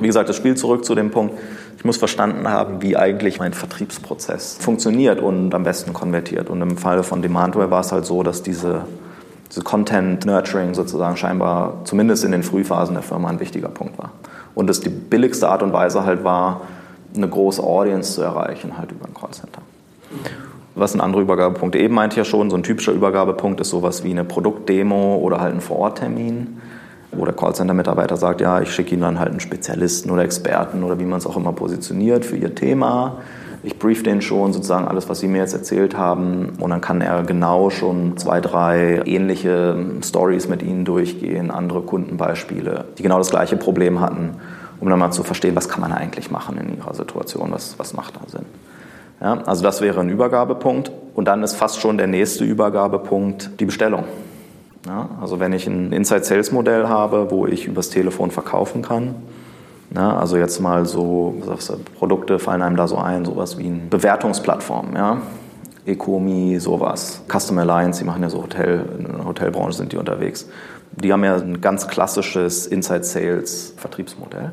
[0.00, 1.38] Wie gesagt, das Spiel zurück zu dem Punkt,
[1.76, 6.48] ich muss verstanden haben, wie eigentlich mein Vertriebsprozess funktioniert und am besten konvertiert.
[6.48, 8.86] Und im Fall von Demandware war es halt so, dass diese,
[9.50, 14.12] diese Content-Nurturing sozusagen scheinbar zumindest in den Frühphasen der Firma ein wichtiger Punkt war.
[14.54, 16.62] Und dass die billigste Art und Weise halt war,
[17.16, 19.62] eine große Audience zu erreichen, halt über ein Callcenter.
[20.74, 24.10] Was ein anderer Übergabepunkt eben meinte ja schon, so ein typischer Übergabepunkt ist sowas wie
[24.10, 26.60] eine Produktdemo oder halt ein Vororttermin
[27.18, 30.98] wo der Callcenter-Mitarbeiter sagt, ja, ich schicke Ihnen dann halt einen Spezialisten oder Experten oder
[30.98, 33.18] wie man es auch immer positioniert für Ihr Thema.
[33.64, 37.00] Ich brief den schon sozusagen alles, was Sie mir jetzt erzählt haben und dann kann
[37.00, 43.30] er genau schon zwei, drei ähnliche Stories mit Ihnen durchgehen, andere Kundenbeispiele, die genau das
[43.30, 44.36] gleiche Problem hatten,
[44.80, 47.94] um dann mal zu verstehen, was kann man eigentlich machen in Ihrer Situation, was, was
[47.94, 48.44] macht da Sinn.
[49.22, 53.64] Ja, also das wäre ein Übergabepunkt und dann ist fast schon der nächste Übergabepunkt die
[53.64, 54.04] Bestellung.
[54.86, 59.14] Ja, also wenn ich ein Inside-Sales-Modell habe, wo ich übers Telefon verkaufen kann,
[59.94, 61.34] ja, also jetzt mal so,
[61.96, 65.18] Produkte fallen einem da so ein, sowas wie eine Bewertungsplattform, ja,
[65.86, 70.48] Ecomi, sowas, Custom Alliance, die machen ja so Hotel, in der Hotelbranche sind die unterwegs.
[70.92, 74.52] Die haben ja ein ganz klassisches Inside-Sales-Vertriebsmodell.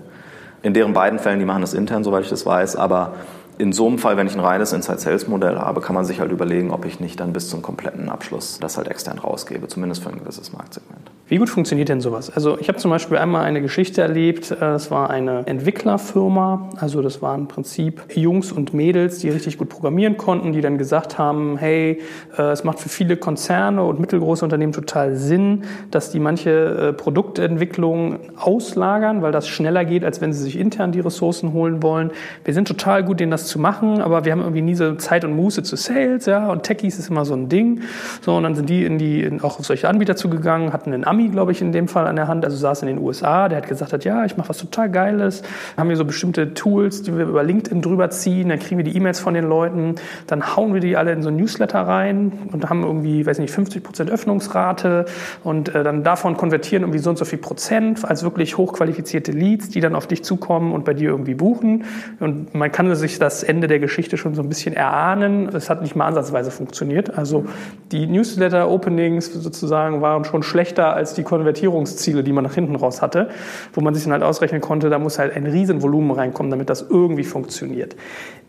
[0.63, 3.13] In deren beiden Fällen, die machen das intern, soweit ich das weiß, aber
[3.61, 6.71] in so einem Fall, wenn ich ein reines Inside-Sales-Modell habe, kann man sich halt überlegen,
[6.71, 10.17] ob ich nicht dann bis zum kompletten Abschluss das halt extern rausgebe, zumindest für ein
[10.17, 11.11] gewisses Marktsegment.
[11.27, 12.29] Wie gut funktioniert denn sowas?
[12.29, 17.01] Also ich habe zum Beispiel einmal eine Geschichte erlebt, äh, das war eine Entwicklerfirma, also
[17.01, 21.19] das waren im Prinzip Jungs und Mädels, die richtig gut programmieren konnten, die dann gesagt
[21.19, 22.01] haben, hey,
[22.37, 26.93] äh, es macht für viele Konzerne und mittelgroße Unternehmen total Sinn, dass die manche äh,
[26.93, 32.11] Produktentwicklung auslagern, weil das schneller geht, als wenn sie sich intern die Ressourcen holen wollen.
[32.43, 35.25] Wir sind total gut, denen das zu machen, aber wir haben irgendwie nie so Zeit
[35.25, 37.81] und Muße zu Sales, ja, und Techies ist immer so ein Ding.
[38.21, 41.05] So, und dann sind die in die, in, auch auf solche Anbieter zugegangen, hatten einen
[41.05, 43.59] Ami glaube ich, in dem Fall an der Hand, also saß in den USA, der
[43.59, 45.43] hat gesagt hat, ja, ich mache was total Geiles,
[45.77, 48.95] haben wir so bestimmte Tools, die wir über LinkedIn drüber ziehen, dann kriegen wir die
[48.95, 49.95] E-Mails von den Leuten,
[50.27, 53.53] dann hauen wir die alle in so ein Newsletter rein und haben irgendwie, weiß nicht,
[53.53, 55.05] 50 Prozent Öffnungsrate
[55.43, 59.69] und äh, dann davon konvertieren irgendwie so und so viel Prozent als wirklich hochqualifizierte Leads,
[59.69, 61.83] die dann auf dich zukommen und bei dir irgendwie buchen
[62.19, 65.81] und man kann sich das Ende der Geschichte schon so ein bisschen erahnen, es hat
[65.81, 67.45] nicht mal ansatzweise funktioniert, also
[67.91, 73.29] die Newsletter-Openings sozusagen waren schon schlechter als die Konvertierungsziele, die man nach hinten raus hatte,
[73.73, 76.85] wo man sich dann halt ausrechnen konnte, da muss halt ein Riesenvolumen reinkommen, damit das
[76.89, 77.95] irgendwie funktioniert.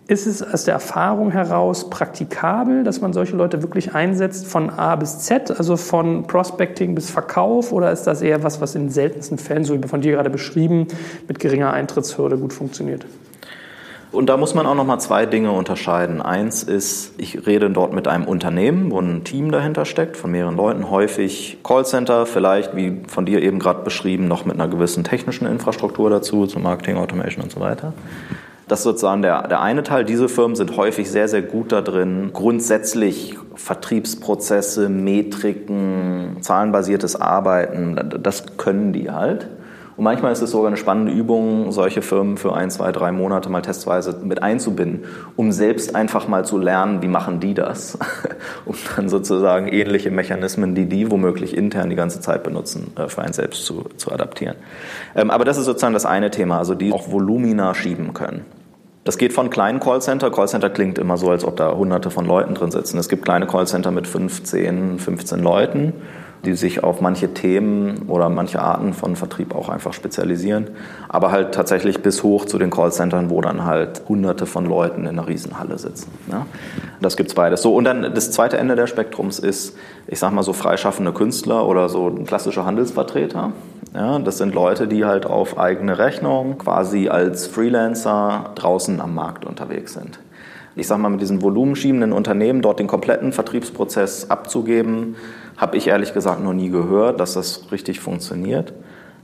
[0.09, 4.97] Ist es aus der Erfahrung heraus praktikabel, dass man solche Leute wirklich einsetzt von A
[4.97, 9.39] bis Z, also von Prospecting bis Verkauf, oder ist das eher was, was in seltensten
[9.39, 10.89] Fällen, so wie von dir gerade beschrieben,
[11.29, 13.07] mit geringer Eintrittshürde gut funktioniert?
[14.13, 16.21] Und da muss man auch nochmal zwei Dinge unterscheiden.
[16.21, 20.55] Eins ist, ich rede dort mit einem Unternehmen, wo ein Team dahinter steckt, von mehreren
[20.55, 25.47] Leuten, häufig Callcenter, vielleicht, wie von dir eben gerade beschrieben, noch mit einer gewissen technischen
[25.47, 27.95] Infrastruktur dazu, zum Marketing, Automation und so weiter.
[28.69, 30.05] Das ist sozusagen der, der eine Teil.
[30.05, 38.59] Diese Firmen sind häufig sehr, sehr gut da drin, grundsätzlich Vertriebsprozesse, Metriken, zahlenbasiertes Arbeiten, das
[38.59, 39.49] können die halt.
[39.97, 43.51] Und manchmal ist es sogar eine spannende Übung, solche Firmen für ein, zwei, drei Monate
[43.51, 45.05] mal testweise mit einzubinden,
[45.37, 47.99] um selbst einfach mal zu lernen, wie machen die das,
[48.65, 53.23] um dann sozusagen ähnliche Mechanismen, die die womöglich intern die ganze Zeit benutzen, äh, für
[53.23, 54.57] einen selbst zu, zu adaptieren.
[55.15, 58.45] Ähm, aber das ist sozusagen das eine Thema, also die auch Volumina schieben können.
[59.05, 60.31] Das geht von kleinen Callcenter.
[60.31, 62.99] Callcenter klingt immer so, als ob da hunderte von Leuten drin sitzen.
[62.99, 65.93] Es gibt kleine Callcenter mit 15, 15 Leuten
[66.45, 70.69] die sich auf manche Themen oder manche Arten von Vertrieb auch einfach spezialisieren.
[71.09, 75.09] Aber halt tatsächlich bis hoch zu den Callcentern, wo dann halt hunderte von Leuten in
[75.09, 76.11] einer Riesenhalle sitzen.
[76.31, 76.47] Ja?
[77.01, 77.63] Das gibt's beides.
[77.63, 79.77] So, und dann das zweite Ende des Spektrums ist,
[80.09, 83.53] ich sag mal so freischaffende Künstler oder so ein klassischer Handelsvertreter.
[83.95, 89.45] Ja, das sind Leute, die halt auf eigene Rechnung quasi als Freelancer draußen am Markt
[89.45, 90.19] unterwegs sind
[90.75, 95.17] ich sage mal, mit diesen volumenschiebenden Unternehmen dort den kompletten Vertriebsprozess abzugeben,
[95.57, 98.73] habe ich ehrlich gesagt noch nie gehört, dass das richtig funktioniert.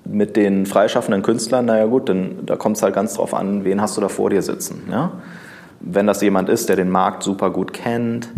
[0.04, 3.80] Mit den freischaffenden Künstlern, naja gut, dann, da kommt es halt ganz drauf an, wen
[3.80, 4.88] hast du da vor dir sitzen.
[4.90, 5.12] Ja?
[5.80, 8.28] Wenn das jemand ist, der den Markt super gut kennt,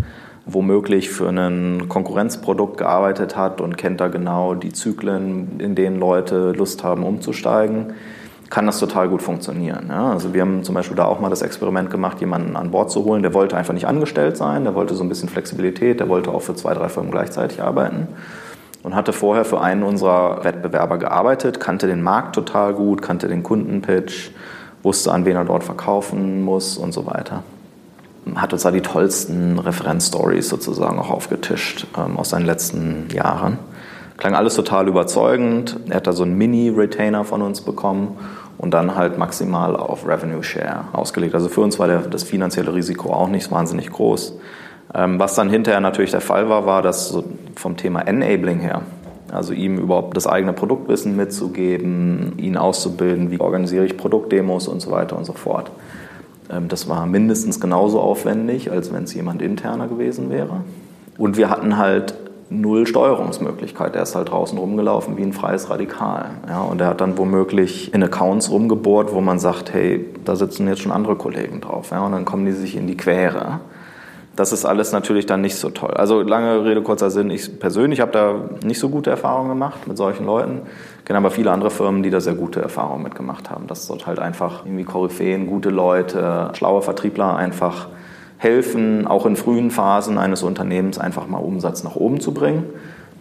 [0.47, 6.53] womöglich für ein Konkurrenzprodukt gearbeitet hat und kennt da genau die Zyklen, in denen Leute
[6.53, 7.95] Lust haben umzusteigen,
[8.51, 9.87] kann das total gut funktionieren.
[9.89, 12.91] Ja, also wir haben zum Beispiel da auch mal das Experiment gemacht, jemanden an Bord
[12.91, 16.09] zu holen, der wollte einfach nicht angestellt sein, der wollte so ein bisschen Flexibilität, der
[16.09, 18.09] wollte auch für zwei, drei Firmen gleichzeitig arbeiten.
[18.83, 23.43] und hatte vorher für einen unserer Wettbewerber gearbeitet, kannte den Markt total gut, kannte den
[23.43, 24.31] Kundenpitch,
[24.83, 27.43] wusste, an wen er dort verkaufen muss und so weiter.
[28.37, 33.59] Hat uns da die tollsten Referenzstories sozusagen auch aufgetischt ähm, aus seinen letzten Jahren.
[34.17, 35.79] Klang alles total überzeugend.
[35.89, 38.17] Er hat da so einen Mini-Retainer von uns bekommen
[38.61, 41.35] und dann halt maximal auf Revenue Share ausgelegt.
[41.35, 44.39] Also für uns war der, das finanzielle Risiko auch nicht wahnsinnig groß.
[44.95, 47.17] Ähm, was dann hinterher natürlich der Fall war, war, dass
[47.57, 48.83] vom Thema Enabling her,
[49.33, 54.91] also ihm überhaupt das eigene Produktwissen mitzugeben, ihn auszubilden, wie organisiere ich Produktdemos und so
[54.91, 55.71] weiter und so fort.
[56.51, 60.65] Ähm, das war mindestens genauso aufwendig, als wenn es jemand interner gewesen wäre.
[61.17, 62.13] Und wir hatten halt
[62.51, 63.95] null Steuerungsmöglichkeit.
[63.97, 66.27] Er ist halt draußen rumgelaufen wie ein freies Radikal.
[66.49, 70.67] Ja, und er hat dann womöglich in Accounts rumgebohrt, wo man sagt, hey, da sitzen
[70.69, 71.91] jetzt schon andere Kollegen drauf.
[71.93, 73.61] Ja, und dann kommen die sich in die Quere.
[74.37, 75.91] Das ist alles natürlich dann nicht so toll.
[75.91, 77.31] Also lange Rede, kurzer Sinn.
[77.31, 78.35] Ich persönlich habe da
[78.65, 80.63] nicht so gute Erfahrungen gemacht mit solchen Leuten.
[80.99, 83.67] Ich kenne aber viele andere Firmen, die da sehr gute Erfahrungen mitgemacht haben.
[83.67, 87.89] Dass dort halt einfach irgendwie Koryphäen, gute Leute, schlaue Vertriebler einfach
[88.41, 92.65] helfen, auch in frühen Phasen eines Unternehmens einfach mal Umsatz nach oben zu bringen.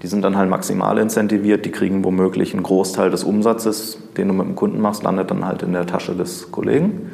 [0.02, 4.34] Die sind dann halt maximal incentiviert, die kriegen womöglich einen Großteil des Umsatzes, den du
[4.34, 7.12] mit dem Kunden machst, landet dann halt in der Tasche des Kollegen.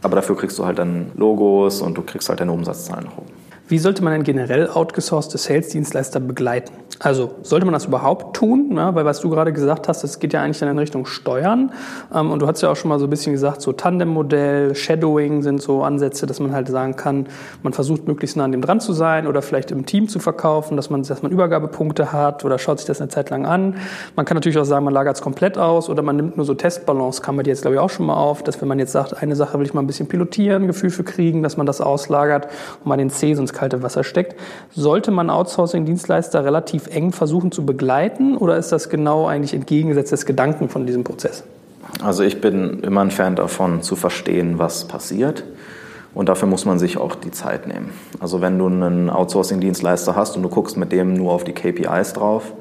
[0.00, 3.39] Aber dafür kriegst du halt dann Logos und du kriegst halt deine Umsatzzahlen nach oben.
[3.70, 6.72] Wie sollte man denn generell outgesourcete Sales-Dienstleister begleiten?
[6.98, 8.72] Also sollte man das überhaupt tun?
[8.74, 11.72] Ja, weil was du gerade gesagt hast, das geht ja eigentlich dann in Richtung Steuern.
[12.12, 15.42] Ähm, und du hast ja auch schon mal so ein bisschen gesagt, so Tandem-Modell, Shadowing
[15.42, 17.26] sind so Ansätze, dass man halt sagen kann,
[17.62, 20.76] man versucht möglichst nah an dem dran zu sein oder vielleicht im Team zu verkaufen,
[20.76, 23.76] dass man, dass man Übergabepunkte hat oder schaut sich das eine Zeit lang an.
[24.16, 26.54] Man kann natürlich auch sagen, man lagert es komplett aus oder man nimmt nur so
[26.54, 29.22] Testbalance, kam dir jetzt glaube ich auch schon mal auf, dass wenn man jetzt sagt,
[29.22, 32.48] eine Sache will ich mal ein bisschen pilotieren, Gefühl für kriegen, dass man das auslagert
[32.80, 34.36] und mal den C ins kalte Wasser steckt.
[34.72, 40.24] Sollte man Outsourcing-Dienstleister relativ eng versuchen zu begleiten oder ist das genau eigentlich entgegengesetzt des
[40.24, 41.44] Gedanken von diesem Prozess?
[42.02, 45.44] Also ich bin immer ein Fan davon, zu verstehen, was passiert.
[46.14, 47.90] Und dafür muss man sich auch die Zeit nehmen.
[48.18, 52.14] Also wenn du einen Outsourcing-Dienstleister hast und du guckst mit dem nur auf die KPIs
[52.14, 52.52] drauf,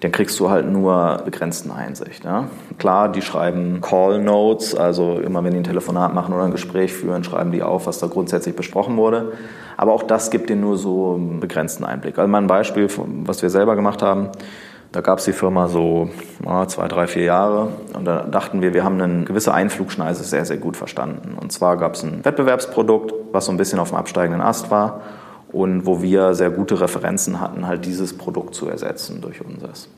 [0.00, 2.24] dann kriegst du halt nur begrenzten Einsicht.
[2.24, 2.48] Ja?
[2.78, 6.92] Klar, die schreiben Call Notes, also immer wenn die ein Telefonat machen oder ein Gespräch
[6.92, 9.32] führen, schreiben die auf, was da grundsätzlich besprochen wurde.
[9.76, 12.18] Aber auch das gibt dir nur so einen begrenzten Einblick.
[12.18, 12.88] Also mal ein Beispiel,
[13.24, 14.28] was wir selber gemacht haben.
[14.92, 16.08] Da gab es die Firma so
[16.68, 20.56] zwei, drei, vier Jahre und da dachten wir, wir haben eine gewisse Einflugschneise sehr, sehr
[20.58, 21.36] gut verstanden.
[21.38, 25.00] Und zwar gab es ein Wettbewerbsprodukt, was so ein bisschen auf dem absteigenden Ast war
[25.52, 29.88] und wo wir sehr gute Referenzen hatten, halt dieses Produkt zu ersetzen durch unseres.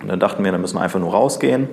[0.00, 1.68] Und dann dachten wir, da müssen wir einfach nur rausgehen,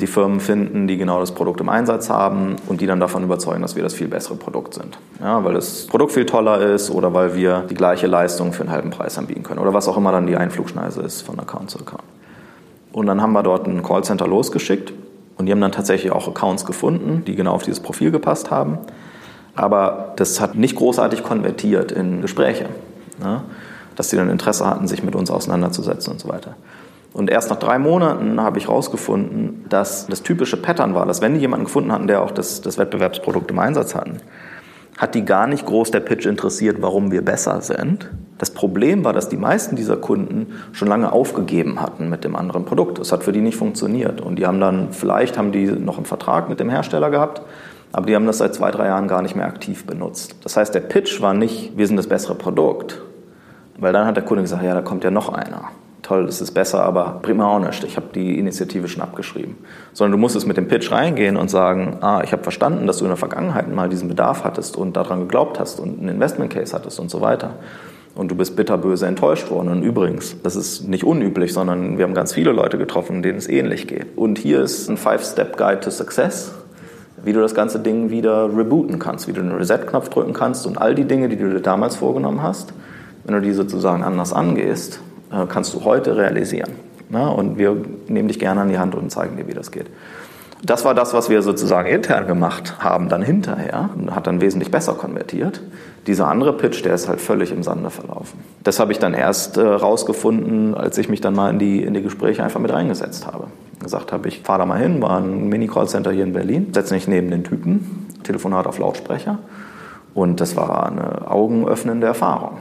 [0.00, 3.62] die Firmen finden, die genau das Produkt im Einsatz haben und die dann davon überzeugen,
[3.62, 4.98] dass wir das viel bessere Produkt sind.
[5.20, 8.72] Ja, weil das Produkt viel toller ist oder weil wir die gleiche Leistung für einen
[8.72, 11.80] halben Preis anbieten können oder was auch immer dann die Einflugschneise ist von Account zu
[11.80, 12.04] Account.
[12.92, 14.92] Und dann haben wir dort ein Callcenter losgeschickt
[15.36, 18.78] und die haben dann tatsächlich auch Accounts gefunden, die genau auf dieses Profil gepasst haben.
[19.54, 22.66] Aber das hat nicht großartig konvertiert in Gespräche,
[23.20, 23.42] ne?
[23.96, 26.54] dass sie dann Interesse hatten, sich mit uns auseinanderzusetzen und so weiter.
[27.12, 31.34] Und erst nach drei Monaten habe ich herausgefunden, dass das typische Pattern war, dass wenn
[31.34, 34.18] die jemanden gefunden hatten, der auch das, das Wettbewerbsprodukt im Einsatz hatten,
[34.96, 38.10] hat die gar nicht groß der Pitch interessiert, warum wir besser sind.
[38.36, 42.64] Das Problem war, dass die meisten dieser Kunden schon lange aufgegeben hatten mit dem anderen
[42.64, 42.98] Produkt.
[42.98, 44.20] Das hat für die nicht funktioniert.
[44.20, 47.40] Und die haben dann, vielleicht haben die noch einen Vertrag mit dem Hersteller gehabt,
[47.92, 50.36] aber die haben das seit zwei, drei Jahren gar nicht mehr aktiv benutzt.
[50.44, 53.00] Das heißt, der Pitch war nicht, wir sind das bessere Produkt,
[53.78, 55.70] weil dann hat der Kunde gesagt, ja, da kommt ja noch einer.
[56.02, 57.84] Toll, das ist besser, aber bringt mir auch nichts.
[57.84, 59.58] Ich habe die Initiative schon abgeschrieben.
[59.92, 63.04] Sondern du musstest mit dem Pitch reingehen und sagen, ah, ich habe verstanden, dass du
[63.04, 66.74] in der Vergangenheit mal diesen Bedarf hattest und daran geglaubt hast und einen Investment Case
[66.74, 67.56] hattest und so weiter.
[68.14, 69.68] Und du bist bitterböse enttäuscht worden.
[69.68, 73.48] Und übrigens, das ist nicht unüblich, sondern wir haben ganz viele Leute getroffen, denen es
[73.48, 74.16] ähnlich geht.
[74.16, 76.52] Und hier ist ein Five-Step-Guide to Success
[77.24, 80.78] wie du das ganze Ding wieder rebooten kannst, wie du den Reset-Knopf drücken kannst und
[80.78, 82.72] all die Dinge, die du dir damals vorgenommen hast,
[83.24, 85.00] wenn du die sozusagen anders angehst,
[85.32, 86.70] äh, kannst du heute realisieren.
[87.12, 89.86] Und wir nehmen dich gerne an die Hand und zeigen dir, wie das geht.
[90.62, 94.70] Das war das, was wir sozusagen intern gemacht haben, dann hinterher, und hat dann wesentlich
[94.70, 95.62] besser konvertiert.
[96.06, 98.38] Dieser andere Pitch, der ist halt völlig im Sande verlaufen.
[98.62, 101.94] Das habe ich dann erst äh, rausgefunden, als ich mich dann mal in die, in
[101.94, 103.48] die Gespräche einfach mit reingesetzt habe
[103.80, 107.08] gesagt habe, ich fahre da mal hin, war ein Mini-Call-Center hier in Berlin, setze mich
[107.08, 109.38] neben den Typen, Telefonat auf Lautsprecher
[110.14, 112.58] und das war eine augenöffnende Erfahrung.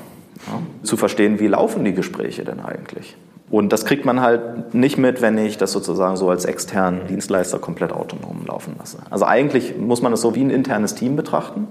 [0.47, 3.17] Ja, zu verstehen, wie laufen die Gespräche denn eigentlich?
[3.51, 7.58] Und das kriegt man halt nicht mit, wenn ich das sozusagen so als externen Dienstleister
[7.58, 8.99] komplett autonom laufen lasse.
[9.10, 11.67] Also eigentlich muss man es so wie ein internes Team betrachten,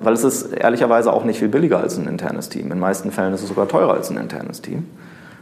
[0.00, 2.64] weil es ist ehrlicherweise auch nicht viel billiger als ein internes Team.
[2.64, 4.86] In den meisten Fällen ist es sogar teurer als ein internes Team.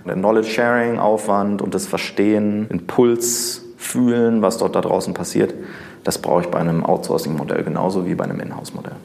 [0.04, 5.54] Der Knowledge-Sharing-Aufwand und das Verstehen, den Puls fühlen, was dort da draußen passiert,
[6.04, 8.96] das brauche ich bei einem Outsourcing-Modell genauso wie bei einem Inhouse-Modell.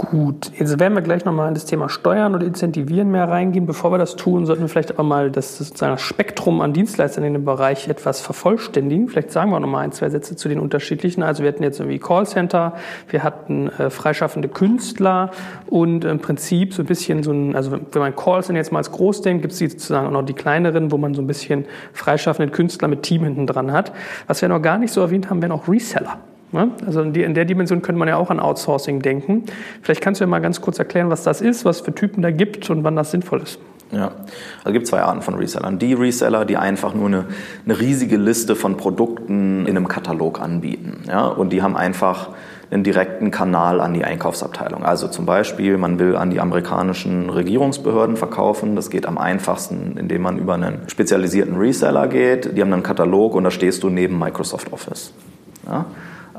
[0.00, 3.66] Gut, jetzt werden wir gleich nochmal in das Thema Steuern und Incentivieren mehr reingehen.
[3.66, 7.34] Bevor wir das tun, sollten wir vielleicht aber mal das, sozusagen Spektrum an Dienstleistern in
[7.34, 9.08] dem Bereich etwas vervollständigen.
[9.08, 11.22] Vielleicht sagen wir nochmal ein, zwei Sätze zu den unterschiedlichen.
[11.22, 12.76] Also wir hatten jetzt irgendwie Callcenter,
[13.10, 15.32] wir hatten äh, freischaffende Künstler
[15.66, 18.90] und im Prinzip so ein bisschen so ein, also wenn man Callcenter jetzt mal als
[18.90, 22.50] groß denkt, gibt es sozusagen auch noch die kleineren, wo man so ein bisschen freischaffende
[22.50, 23.92] Künstler mit Team hinten dran hat.
[24.26, 26.20] Was wir noch gar nicht so erwähnt haben, wären auch Reseller.
[26.52, 26.70] Ne?
[26.84, 29.44] Also in, der Dimension könnte man ja auch an Outsourcing denken.
[29.82, 32.30] Vielleicht kannst du ja mal ganz kurz erklären, was das ist, was für Typen da
[32.30, 33.58] gibt und wann das sinnvoll ist.
[33.92, 35.78] Ja, also es gibt zwei Arten von Resellern.
[35.78, 37.24] Die Reseller, die einfach nur eine,
[37.64, 41.02] eine riesige Liste von Produkten in einem Katalog anbieten.
[41.08, 41.26] Ja?
[41.26, 42.30] Und die haben einfach
[42.70, 44.84] einen direkten Kanal an die Einkaufsabteilung.
[44.84, 48.76] Also zum Beispiel, man will an die amerikanischen Regierungsbehörden verkaufen.
[48.76, 52.56] Das geht am einfachsten, indem man über einen spezialisierten Reseller geht.
[52.56, 55.12] Die haben einen Katalog und da stehst du neben Microsoft Office.
[55.66, 55.86] Ja?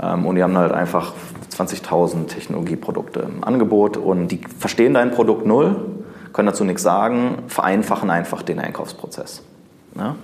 [0.02, 1.14] Ähm, und die haben halt einfach
[1.56, 5.76] 20.000 Technologieprodukte im Angebot und die verstehen dein Produkt null,
[6.34, 9.44] können dazu nichts sagen, vereinfachen einfach den Einkaufsprozess.
[9.96, 10.16] Ja?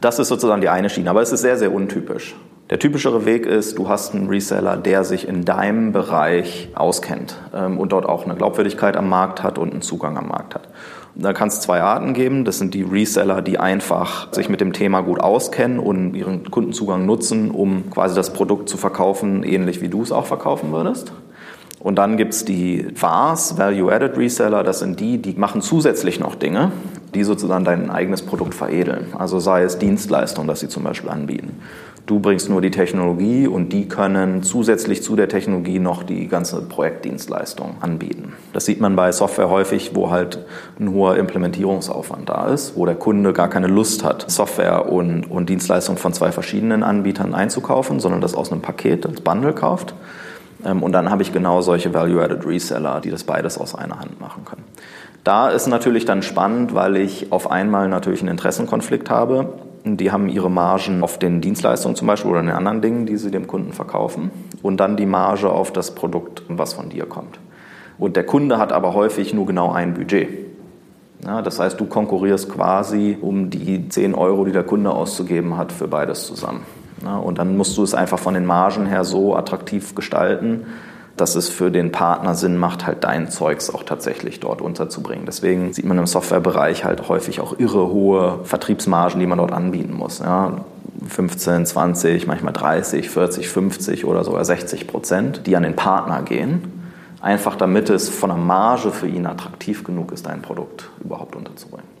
[0.00, 2.34] Das ist sozusagen die eine Schiene, aber es ist sehr, sehr untypisch.
[2.70, 7.78] Der typischere Weg ist, du hast einen Reseller, der sich in deinem Bereich auskennt ähm,
[7.78, 10.68] und dort auch eine Glaubwürdigkeit am Markt hat und einen Zugang am Markt hat.
[11.14, 12.44] Da kann es zwei Arten geben.
[12.44, 17.04] Das sind die Reseller, die einfach sich mit dem Thema gut auskennen und ihren Kundenzugang
[17.06, 21.12] nutzen, um quasi das Produkt zu verkaufen, ähnlich wie du es auch verkaufen würdest.
[21.80, 26.34] Und dann gibt es die VARs, Value-Added Reseller, das sind die, die machen zusätzlich noch
[26.34, 26.72] Dinge,
[27.14, 29.06] die sozusagen dein eigenes Produkt veredeln.
[29.18, 31.62] Also sei es Dienstleistungen, dass sie zum Beispiel anbieten.
[32.10, 36.60] Du bringst nur die Technologie und die können zusätzlich zu der Technologie noch die ganze
[36.60, 38.32] Projektdienstleistung anbieten.
[38.52, 40.44] Das sieht man bei Software häufig, wo halt
[40.80, 45.48] ein hoher Implementierungsaufwand da ist, wo der Kunde gar keine Lust hat, Software und, und
[45.48, 49.94] Dienstleistungen von zwei verschiedenen Anbietern einzukaufen, sondern das aus einem Paket als Bundle kauft.
[50.66, 54.20] Ähm, und dann habe ich genau solche Value-Added Reseller, die das beides aus einer Hand
[54.20, 54.64] machen können.
[55.22, 60.28] Da ist natürlich dann spannend, weil ich auf einmal natürlich einen Interessenkonflikt habe die haben
[60.28, 63.72] ihre Margen auf den Dienstleistungen zum Beispiel oder den anderen Dingen, die sie dem Kunden
[63.72, 64.30] verkaufen.
[64.62, 67.38] Und dann die Marge auf das Produkt, was von dir kommt.
[67.98, 70.28] Und der Kunde hat aber häufig nur genau ein Budget.
[71.24, 75.70] Ja, das heißt, du konkurrierst quasi um die 10 Euro, die der Kunde auszugeben hat,
[75.70, 76.62] für beides zusammen.
[77.04, 80.64] Ja, und dann musst du es einfach von den Margen her so attraktiv gestalten,
[81.20, 85.26] dass es für den Partner Sinn macht, halt dein Zeugs auch tatsächlich dort unterzubringen.
[85.26, 89.92] Deswegen sieht man im Softwarebereich halt häufig auch irre hohe Vertriebsmargen, die man dort anbieten
[89.92, 90.20] muss.
[90.20, 90.64] Ja,
[91.06, 96.80] 15, 20, manchmal 30, 40, 50 oder sogar 60 Prozent, die an den Partner gehen.
[97.20, 101.99] Einfach damit es von der Marge für ihn attraktiv genug ist, dein Produkt überhaupt unterzubringen.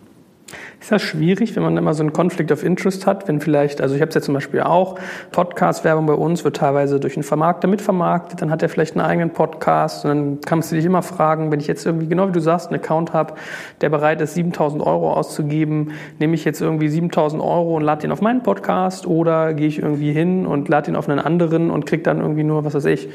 [0.80, 3.94] Ist das schwierig, wenn man immer so einen Conflict of Interest hat, wenn vielleicht, also
[3.94, 4.98] ich habe es ja zum Beispiel auch,
[5.30, 9.30] Podcast-Werbung bei uns wird teilweise durch einen Vermarkter mitvermarktet, dann hat er vielleicht einen eigenen
[9.30, 12.40] Podcast und dann kannst du dich immer fragen, wenn ich jetzt irgendwie, genau wie du
[12.40, 13.34] sagst, einen Account habe,
[13.80, 18.12] der bereit ist, 7000 Euro auszugeben, nehme ich jetzt irgendwie 7000 Euro und lade den
[18.12, 21.86] auf meinen Podcast oder gehe ich irgendwie hin und lade den auf einen anderen und
[21.86, 23.08] kriege dann irgendwie nur, was weiß ich,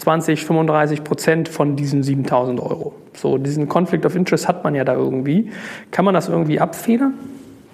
[0.00, 2.94] 20, 35 Prozent von diesen 7000 Euro.
[3.14, 5.50] So, diesen Conflict of Interest hat man ja da irgendwie.
[5.90, 7.14] Kann man das irgendwie abfedern?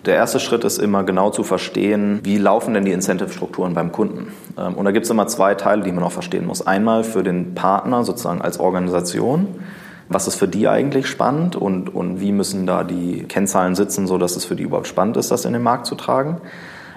[0.06, 4.32] Der erste Schritt ist immer genau zu verstehen, wie laufen denn die Incentive-Strukturen beim Kunden.
[4.58, 6.66] Ähm, und da gibt es immer zwei Teile, die man auch verstehen muss.
[6.66, 9.46] Einmal für den Partner sozusagen als Organisation.
[10.08, 14.36] Was ist für die eigentlich spannend und, und wie müssen da die Kennzahlen sitzen, sodass
[14.36, 16.40] es für die überhaupt spannend ist, das in den Markt zu tragen?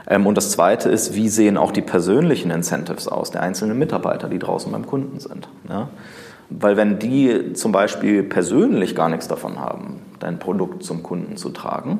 [0.10, 4.28] Ähm, und das Zweite ist, wie sehen auch die persönlichen Incentives aus der einzelnen Mitarbeiter,
[4.28, 5.48] die draußen beim Kunden sind.
[5.70, 5.90] Ja?
[6.50, 11.50] Weil wenn die zum Beispiel persönlich gar nichts davon haben, dein Produkt zum Kunden zu
[11.50, 12.00] tragen,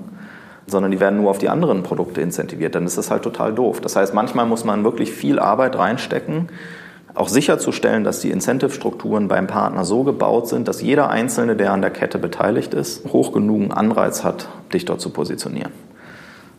[0.66, 3.80] sondern die werden nur auf die anderen Produkte incentiviert, dann ist das halt total doof.
[3.80, 6.50] Das heißt, manchmal muss man wirklich viel Arbeit reinstecken,
[7.16, 11.82] auch sicherzustellen, dass die Incentive-Strukturen beim Partner so gebaut sind, dass jeder Einzelne, der an
[11.82, 15.72] der Kette beteiligt ist, hoch genug Anreiz hat, dich dort zu positionieren.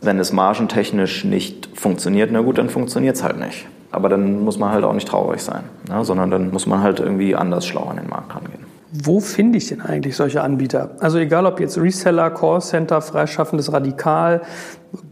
[0.01, 3.67] Wenn es margentechnisch nicht funktioniert, na gut, dann funktioniert es halt nicht.
[3.91, 6.03] Aber dann muss man halt auch nicht traurig sein, ne?
[6.03, 8.65] sondern dann muss man halt irgendwie anders schlau an den Markt rangehen.
[8.93, 10.91] Wo finde ich denn eigentlich solche Anbieter?
[10.99, 14.41] Also egal ob jetzt Reseller, Callcenter, freischaffendes Radikal,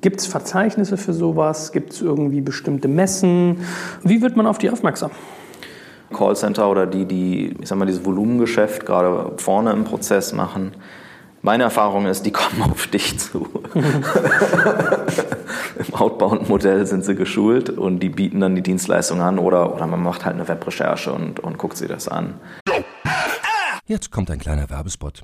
[0.02, 1.72] gibt es Verzeichnisse für sowas?
[1.72, 3.58] Gibt es irgendwie bestimmte Messen?
[4.04, 5.12] Wie wird man auf die aufmerksam?
[6.14, 10.72] Callcenter oder die, die, ich sag mal, dieses Volumengeschäft gerade vorne im Prozess machen,
[11.42, 13.48] meine Erfahrung ist, die kommen auf dich zu.
[15.78, 20.04] Im Outbound-Modell sind sie geschult und die bieten dann die Dienstleistung an oder, oder man
[20.04, 22.40] macht halt eine Webrecherche und, und guckt sie das an.
[23.86, 25.24] Jetzt kommt ein kleiner Werbespot.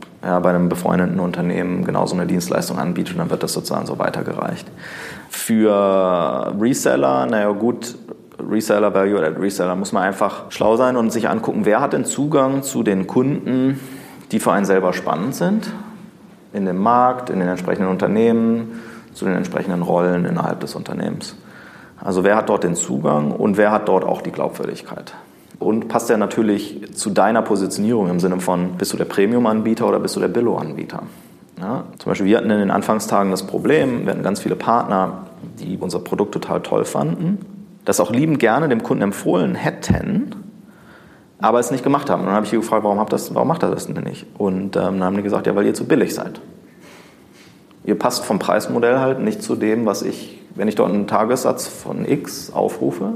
[0.23, 3.97] ja, bei einem befreundeten Unternehmen genauso eine Dienstleistung anbietet und dann wird das sozusagen so
[3.97, 4.67] weitergereicht.
[5.29, 7.95] Für Reseller, naja gut,
[8.39, 12.63] Reseller, Value-Added Reseller, muss man einfach schlau sein und sich angucken, wer hat den Zugang
[12.63, 13.79] zu den Kunden,
[14.31, 15.71] die für einen selber spannend sind,
[16.53, 18.79] in dem Markt, in den entsprechenden Unternehmen,
[19.13, 21.35] zu den entsprechenden Rollen innerhalb des Unternehmens.
[21.99, 25.13] Also wer hat dort den Zugang und wer hat dort auch die Glaubwürdigkeit
[25.61, 29.99] und passt ja natürlich zu deiner Positionierung im Sinne von, bist du der Premium-Anbieter oder
[29.99, 31.03] bist du der Billo-Anbieter?
[31.59, 35.27] Ja, zum Beispiel, wir hatten in den Anfangstagen das Problem, wir hatten ganz viele Partner,
[35.59, 37.45] die unser Produkt total toll fanden,
[37.85, 40.35] das auch liebend gerne dem Kunden empfohlen hätten,
[41.39, 42.21] aber es nicht gemacht haben.
[42.21, 44.25] Und dann habe ich gefragt, warum, das, warum macht er das denn nicht?
[44.39, 46.41] Und ähm, dann haben die gesagt, ja, weil ihr zu billig seid.
[47.83, 51.67] Ihr passt vom Preismodell halt nicht zu dem, was ich, wenn ich dort einen Tagessatz
[51.67, 53.13] von X aufrufe,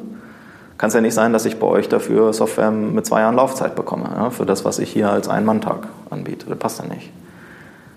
[0.78, 3.76] kann es ja nicht sein, dass ich bei euch dafür Software mit zwei Jahren Laufzeit
[3.76, 6.48] bekomme, ja, für das, was ich hier als Ein-Mann-Tag anbiete.
[6.48, 7.12] Das passt ja nicht.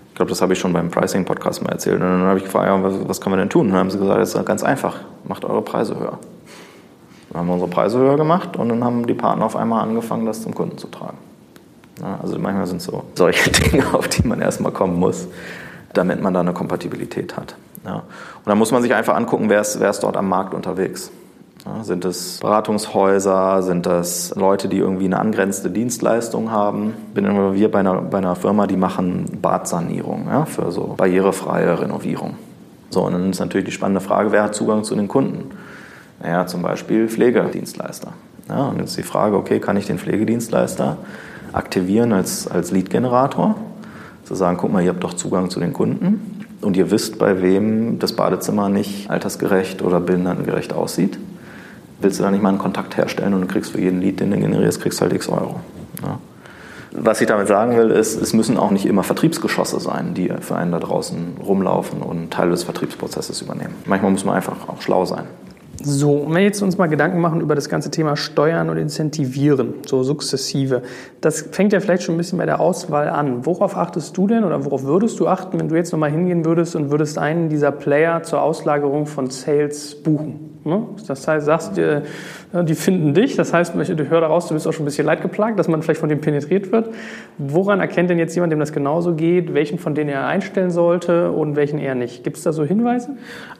[0.09, 1.95] Ich glaube, das habe ich schon beim Pricing-Podcast mal erzählt.
[1.95, 3.67] Und dann habe ich gefragt, ja, was, was können wir denn tun?
[3.67, 6.19] Und dann haben sie gesagt, das ist ganz einfach, macht eure Preise höher.
[7.29, 10.25] Dann haben wir unsere Preise höher gemacht und dann haben die Partner auf einmal angefangen,
[10.25, 11.17] das zum Kunden zu tragen.
[12.01, 15.27] Ja, also manchmal sind es so solche Dinge, auf die man erstmal kommen muss,
[15.93, 17.55] damit man da eine Kompatibilität hat.
[17.85, 17.95] Ja.
[17.95, 18.03] Und
[18.45, 21.11] dann muss man sich einfach angucken, wer ist, wer ist dort am Markt unterwegs.
[21.81, 23.63] Sind es Beratungshäuser?
[23.63, 26.93] Sind das Leute, die irgendwie eine angrenzende Dienstleistung haben?
[27.13, 32.35] Bin wir bei einer, bei einer Firma, die machen Badsanierung ja, für so barrierefreie Renovierung.
[32.89, 35.51] So, und dann ist natürlich die spannende Frage, wer hat Zugang zu den Kunden?
[36.21, 38.13] Naja, zum Beispiel Pflegedienstleister.
[38.49, 40.97] Ja, und jetzt die Frage, okay, kann ich den Pflegedienstleister
[41.53, 43.55] aktivieren als, als Lead-Generator?
[44.23, 47.41] Zu sagen, guck mal, ihr habt doch Zugang zu den Kunden und ihr wisst, bei
[47.41, 51.17] wem das Badezimmer nicht altersgerecht oder behindertengerecht aussieht
[52.01, 54.31] willst du da nicht mal einen Kontakt herstellen und du kriegst für jeden Lied, den
[54.31, 55.59] du generierst, kriegst halt x Euro.
[56.01, 56.19] Ja.
[56.91, 60.55] Was ich damit sagen will, ist, es müssen auch nicht immer Vertriebsgeschosse sein, die für
[60.55, 63.75] einen da draußen rumlaufen und Teil des Vertriebsprozesses übernehmen.
[63.85, 65.25] Manchmal muss man einfach auch schlau sein.
[65.81, 69.75] So, wenn wir jetzt uns mal Gedanken machen über das ganze Thema Steuern und Incentivieren,
[69.85, 70.81] so sukzessive,
[71.21, 73.45] das fängt ja vielleicht schon ein bisschen bei der Auswahl an.
[73.45, 76.75] Worauf achtest du denn oder worauf würdest du achten, wenn du jetzt nochmal hingehen würdest
[76.75, 80.58] und würdest einen dieser Player zur Auslagerung von Sales buchen?
[80.65, 80.87] Ne?
[81.07, 82.03] Das heißt, sagst dir,
[82.53, 85.57] die finden dich, das heißt, ich höre daraus, du bist auch schon ein bisschen leidgeplagt,
[85.57, 86.89] dass man vielleicht von dem penetriert wird.
[87.37, 91.31] Woran erkennt denn jetzt jemand, dem das genauso geht, welchen von denen er einstellen sollte
[91.31, 92.23] und welchen eher nicht?
[92.23, 93.11] Gibt es da so Hinweise?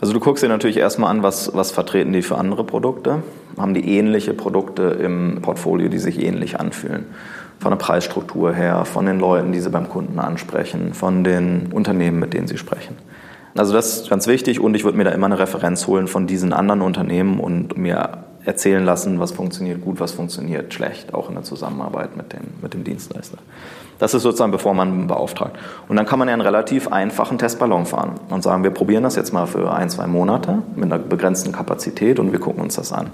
[0.01, 3.23] Also du guckst dir natürlich erstmal an, was, was vertreten die für andere Produkte.
[3.57, 7.05] Haben die ähnliche Produkte im Portfolio, die sich ähnlich anfühlen?
[7.59, 12.19] Von der Preisstruktur her, von den Leuten, die sie beim Kunden ansprechen, von den Unternehmen,
[12.19, 12.95] mit denen sie sprechen.
[13.59, 16.27] Also das ist ganz wichtig und ich würde mir da immer eine Referenz holen von
[16.27, 21.35] diesen anderen Unternehmen und mir erzählen lassen, was funktioniert gut, was funktioniert schlecht, auch in
[21.35, 23.37] der Zusammenarbeit mit dem, mit dem Dienstleister.
[23.99, 25.57] Das ist sozusagen, bevor man beauftragt.
[25.89, 29.17] Und dann kann man ja einen relativ einfachen Testballon fahren und sagen, wir probieren das
[29.17, 32.93] jetzt mal für ein, zwei Monate mit einer begrenzten Kapazität und wir gucken uns das
[32.93, 33.07] an.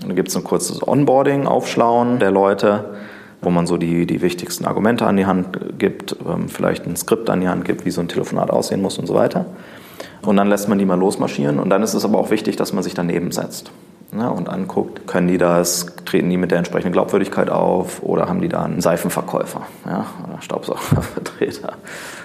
[0.00, 2.94] Dann gibt es ein kurzes Onboarding, Aufschlauen der Leute,
[3.42, 7.28] wo man so die, die wichtigsten Argumente an die Hand gibt, ähm, vielleicht ein Skript
[7.28, 9.44] an die Hand gibt, wie so ein Telefonat aussehen muss und so weiter.
[10.22, 11.58] Und dann lässt man die mal losmarschieren.
[11.58, 13.72] Und dann ist es aber auch wichtig, dass man sich daneben setzt
[14.12, 18.40] ne, und anguckt, können die das, treten die mit der entsprechenden Glaubwürdigkeit auf oder haben
[18.40, 21.72] die da einen Seifenverkäufer ja, oder Staubsaugervertreter,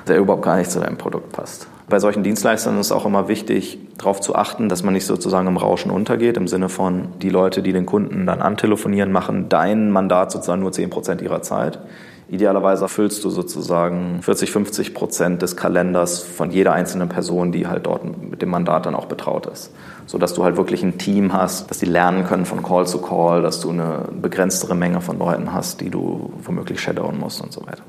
[0.07, 1.67] der überhaupt gar nicht zu deinem Produkt passt.
[1.89, 5.47] Bei solchen Dienstleistern ist es auch immer wichtig, darauf zu achten, dass man nicht sozusagen
[5.47, 9.89] im Rauschen untergeht, im Sinne von, die Leute, die den Kunden dann antelefonieren, machen dein
[9.89, 11.80] Mandat sozusagen nur 10 Prozent ihrer Zeit.
[12.30, 17.86] Idealerweise erfüllst du sozusagen 40, 50 Prozent des Kalenders von jeder einzelnen Person, die halt
[17.86, 19.71] dort mit dem Mandat dann auch betraut ist.
[20.07, 23.41] Sodass du halt wirklich ein Team hast, dass die lernen können von Call zu Call,
[23.41, 27.65] dass du eine begrenztere Menge von Leuten hast, die du womöglich shadowen musst und so
[27.65, 27.84] weiter.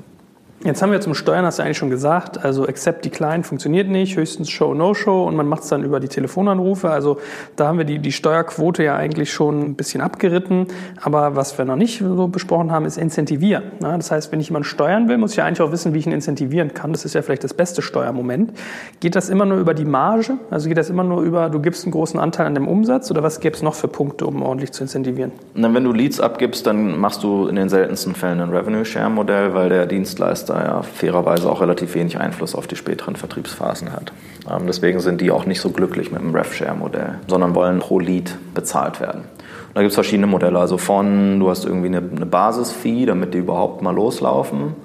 [0.65, 4.17] Jetzt haben wir zum Steuern, hast du eigentlich schon gesagt, also Accept Decline funktioniert nicht,
[4.17, 6.89] höchstens Show, No-Show und man macht es dann über die Telefonanrufe.
[6.89, 7.17] Also
[7.55, 10.67] da haben wir die, die Steuerquote ja eigentlich schon ein bisschen abgeritten.
[11.01, 13.63] Aber was wir noch nicht so besprochen haben, ist Incentivieren.
[13.81, 15.99] Ja, das heißt, wenn ich jemanden steuern will, muss ich ja eigentlich auch wissen, wie
[15.99, 16.91] ich ihn incentivieren kann.
[16.91, 18.51] Das ist ja vielleicht das beste Steuermoment.
[18.99, 20.39] Geht das immer nur über die Marge?
[20.49, 23.23] Also geht das immer nur über, du gibst einen großen Anteil an dem Umsatz oder
[23.23, 25.31] was gäbe es noch für Punkte, um ordentlich zu incentivieren?
[25.53, 29.69] Na, wenn du Leads abgibst, dann machst du in den seltensten Fällen ein Revenue-Share-Modell, weil
[29.69, 34.11] der Dienstleister da ja fairerweise auch relativ wenig Einfluss auf die späteren Vertriebsphasen hat.
[34.49, 38.35] Ähm, deswegen sind die auch nicht so glücklich mit dem RevShare-Modell, sondern wollen pro Lead
[38.53, 39.21] bezahlt werden.
[39.21, 43.33] Und da gibt es verschiedene Modelle, also von, du hast irgendwie eine, eine Basis-Fee, damit
[43.33, 44.75] die überhaupt mal loslaufen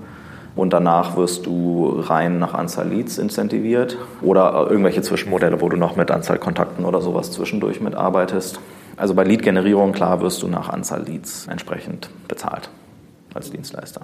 [0.57, 5.97] und danach wirst du rein nach Anzahl Leads incentiviert oder irgendwelche Zwischenmodelle, wo du noch
[5.97, 8.61] mit Anzahl Kontakten oder sowas zwischendurch mitarbeitest.
[8.97, 12.71] Also bei Lead-Generierung, klar, wirst du nach Anzahl Leads entsprechend bezahlt
[13.35, 14.03] als Dienstleister.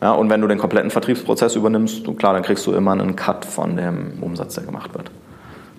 [0.00, 3.44] Ja, und wenn du den kompletten Vertriebsprozess übernimmst, klar, dann kriegst du immer einen Cut
[3.44, 5.10] von dem Umsatz, der gemacht wird.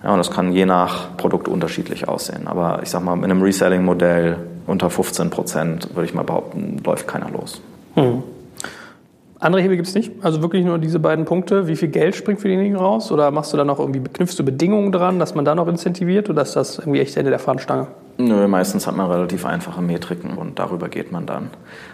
[0.02, 2.46] Ja, und das kann je nach Produkt unterschiedlich aussehen.
[2.46, 7.06] Aber ich sag mal, mit einem Reselling-Modell unter 15 Prozent, würde ich mal behaupten, läuft
[7.06, 7.60] keiner los.
[7.94, 8.22] Hm.
[9.38, 10.12] Andere Hebel gibt es nicht?
[10.22, 11.66] Also wirklich nur diese beiden Punkte?
[11.66, 13.10] Wie viel Geld springt für diejenigen raus?
[13.10, 16.28] Oder machst du da noch irgendwie, knüpfst du Bedingungen dran, dass man da noch incentiviert?
[16.28, 17.86] Oder ist das irgendwie echt Ende der Fahnenstange?
[18.18, 21.48] Nö, meistens hat man relativ einfache Metriken und darüber geht man dann.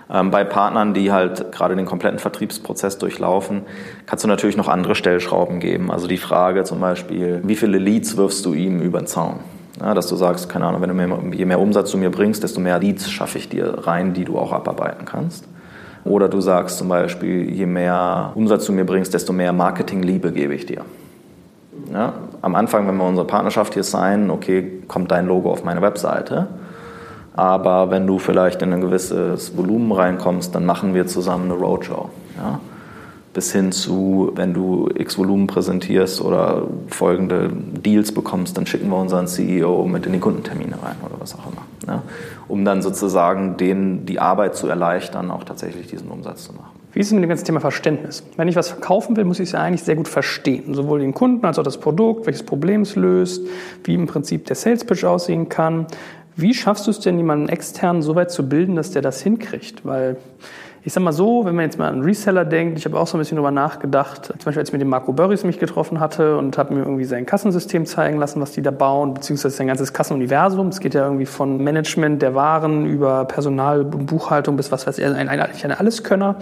[0.08, 3.62] Ähm, bei Partnern, die halt gerade den kompletten Vertriebsprozess durchlaufen,
[4.06, 5.90] kannst du natürlich noch andere Stellschrauben geben.
[5.90, 9.40] Also die Frage zum Beispiel, wie viele Leads wirfst du ihm über den Zaun?
[9.80, 12.42] Ja, dass du sagst, keine Ahnung, wenn du mehr, je mehr Umsatz du mir bringst,
[12.42, 15.46] desto mehr Leads schaffe ich dir rein, die du auch abarbeiten kannst.
[16.04, 20.54] Oder du sagst zum Beispiel, je mehr Umsatz du mir bringst, desto mehr Marketingliebe gebe
[20.54, 20.82] ich dir.
[21.92, 25.82] Ja, am Anfang, wenn wir unsere Partnerschaft hier signen, okay, kommt dein Logo auf meine
[25.82, 26.46] Webseite.
[27.36, 32.08] Aber wenn du vielleicht in ein gewisses Volumen reinkommst, dann machen wir zusammen eine Roadshow.
[32.38, 32.60] Ja?
[33.34, 38.96] Bis hin zu, wenn du X Volumen präsentierst oder folgende Deals bekommst, dann schicken wir
[38.96, 41.66] unseren CEO mit in die Kundentermine rein oder was auch immer.
[41.86, 42.02] Ja?
[42.48, 46.76] Um dann sozusagen denen die Arbeit zu erleichtern, auch tatsächlich diesen Umsatz zu machen.
[46.96, 48.22] Wie ist es mit dem ganzen Thema Verständnis?
[48.38, 50.72] Wenn ich was verkaufen will, muss ich es ja eigentlich sehr gut verstehen.
[50.72, 53.42] Sowohl den Kunden als auch das Produkt, welches Problem es löst,
[53.84, 55.88] wie im Prinzip der Sales Pitch aussehen kann.
[56.36, 59.86] Wie schaffst du es denn, jemanden externen so weit zu bilden, dass der das hinkriegt?
[59.86, 60.18] Weil
[60.86, 63.16] ich sag mal so, wenn man jetzt mal an Reseller denkt, ich habe auch so
[63.16, 66.36] ein bisschen drüber nachgedacht, zum Beispiel als ich mit dem Marco Börries mich getroffen hatte
[66.36, 69.92] und habe mir irgendwie sein Kassensystem zeigen lassen, was die da bauen, beziehungsweise sein ganzes
[69.92, 70.68] Kassenuniversum.
[70.68, 74.98] Es geht ja irgendwie von Management der Waren über Personal und Buchhaltung bis was weiß
[74.98, 76.36] ich, ein, ein, ein Alleskönner.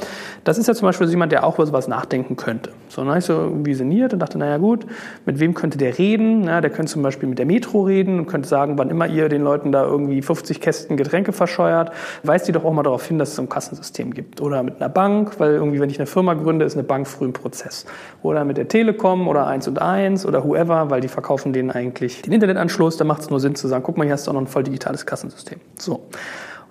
[0.44, 2.68] Das ist ja zum Beispiel jemand, der auch über sowas nachdenken könnte.
[2.90, 4.84] So, dann habe ich so irgendwie sinniert und dachte, naja gut,
[5.24, 6.44] mit wem könnte der reden?
[6.44, 9.30] Ja, der könnte zum Beispiel mit der Metro reden und könnte sagen, wann immer ihr
[9.30, 11.92] den Leuten da irgendwie 50 Kästen Getränke verscheuert,
[12.24, 14.33] weist die doch auch mal darauf hin, dass es so ein Kassensystem gibt.
[14.40, 17.26] Oder mit einer Bank, weil irgendwie, wenn ich eine Firma gründe, ist eine Bank früh
[17.26, 17.86] im Prozess.
[18.22, 22.22] Oder mit der Telekom oder 1 und 1 oder whoever, weil die verkaufen denen eigentlich
[22.22, 22.96] den Internetanschluss.
[22.96, 24.46] Da macht es nur Sinn zu sagen, guck mal, hier hast du auch noch ein
[24.46, 25.60] voll digitales Kassensystem.
[25.78, 26.06] So.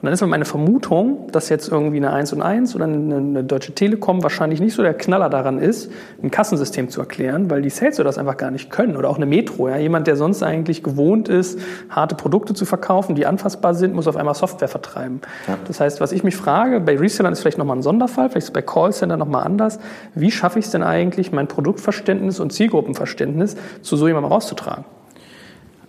[0.04, 3.44] Und dann ist meine Vermutung, dass jetzt irgendwie eine 1 und 1 oder eine, eine,
[3.46, 5.90] Deutsche Telekom wahrscheinlich nicht so der Knaller daran ist,
[6.22, 8.98] ein Kassensystem zu erklären, weil die Sales das einfach gar nicht können.
[8.98, 9.70] Oder auch eine Metro.
[9.70, 9.78] Ja?
[9.78, 11.58] Jemand, der sonst eigentlich gewohnt ist,
[11.90, 15.22] harte Produkte zu verkaufen, die anfassbar sind, muss auf einmal Software vertreiben.
[15.48, 15.58] Ja.
[15.70, 18.50] Das heißt, was ich mich frage, bei Resellern ist vielleicht nochmal ein Sonderfall, vielleicht ist
[18.50, 19.80] es bei Callcenter nochmal anders.
[20.16, 24.84] Wie schaffe ich es denn eigentlich, mein Produktverständnis und Zielgruppenverständnis zu so jemandem rauszutragen?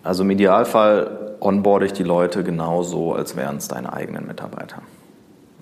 [0.05, 4.83] Also im Idealfall onboarde ich die Leute genauso, als wären es deine eigenen Mitarbeiter.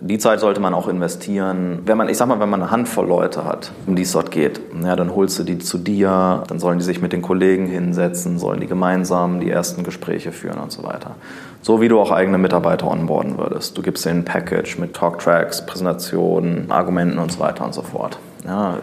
[0.05, 1.83] Die Zeit sollte man auch investieren.
[1.85, 4.33] Wenn man, ich sag mal, wenn man eine Handvoll Leute hat, um die es dort
[4.33, 7.67] geht, ja, dann holst du die zu dir, dann sollen die sich mit den Kollegen
[7.67, 11.15] hinsetzen, sollen die gemeinsam die ersten Gespräche führen und so weiter.
[11.61, 13.79] So wie du auch eigene Mitarbeiter onboarden würdest.
[13.79, 18.19] Du gibst denen ein Package mit Talktracks, Präsentationen, Argumenten und so weiter und so fort.
[18.45, 18.79] Ja,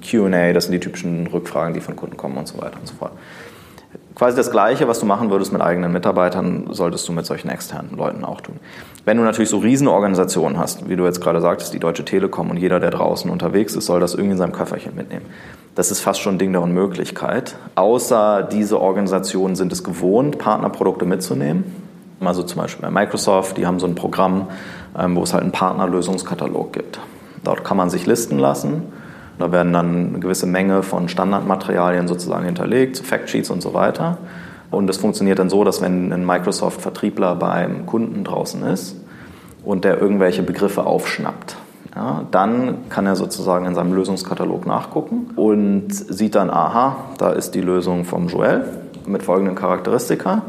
[0.00, 2.94] QA, das sind die typischen Rückfragen, die von Kunden kommen und so weiter und so
[2.94, 3.12] fort.
[4.18, 7.96] Quasi das Gleiche, was du machen würdest mit eigenen Mitarbeitern, solltest du mit solchen externen
[7.96, 8.56] Leuten auch tun.
[9.04, 12.56] Wenn du natürlich so Riesenorganisationen hast, wie du jetzt gerade sagtest, die Deutsche Telekom und
[12.56, 15.24] jeder, der draußen unterwegs ist, soll das irgendwie in seinem Köfferchen mitnehmen.
[15.76, 17.54] Das ist fast schon ein Ding der Unmöglichkeit.
[17.76, 21.62] Außer diese Organisationen sind es gewohnt, Partnerprodukte mitzunehmen.
[22.20, 24.48] Also zum Beispiel bei Microsoft, die haben so ein Programm,
[24.98, 26.98] ähm, wo es halt einen Partnerlösungskatalog gibt.
[27.44, 28.82] Dort kann man sich listen lassen
[29.38, 34.18] da werden dann eine gewisse Menge von Standardmaterialien sozusagen hinterlegt, Factsheets und so weiter.
[34.70, 38.96] Und es funktioniert dann so, dass wenn ein Microsoft-Vertriebler beim Kunden draußen ist
[39.64, 41.56] und der irgendwelche Begriffe aufschnappt,
[41.94, 47.54] ja, dann kann er sozusagen in seinem Lösungskatalog nachgucken und sieht dann, aha, da ist
[47.54, 48.64] die Lösung vom Joel
[49.06, 50.42] mit folgenden Charakteristika.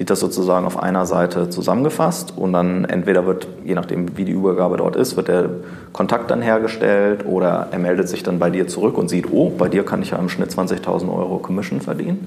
[0.00, 4.32] Sieht das sozusagen auf einer Seite zusammengefasst und dann entweder wird, je nachdem wie die
[4.32, 5.50] Übergabe dort ist, wird der
[5.92, 9.68] Kontakt dann hergestellt oder er meldet sich dann bei dir zurück und sieht, oh, bei
[9.68, 12.26] dir kann ich ja im Schnitt 20.000 Euro Commission verdienen.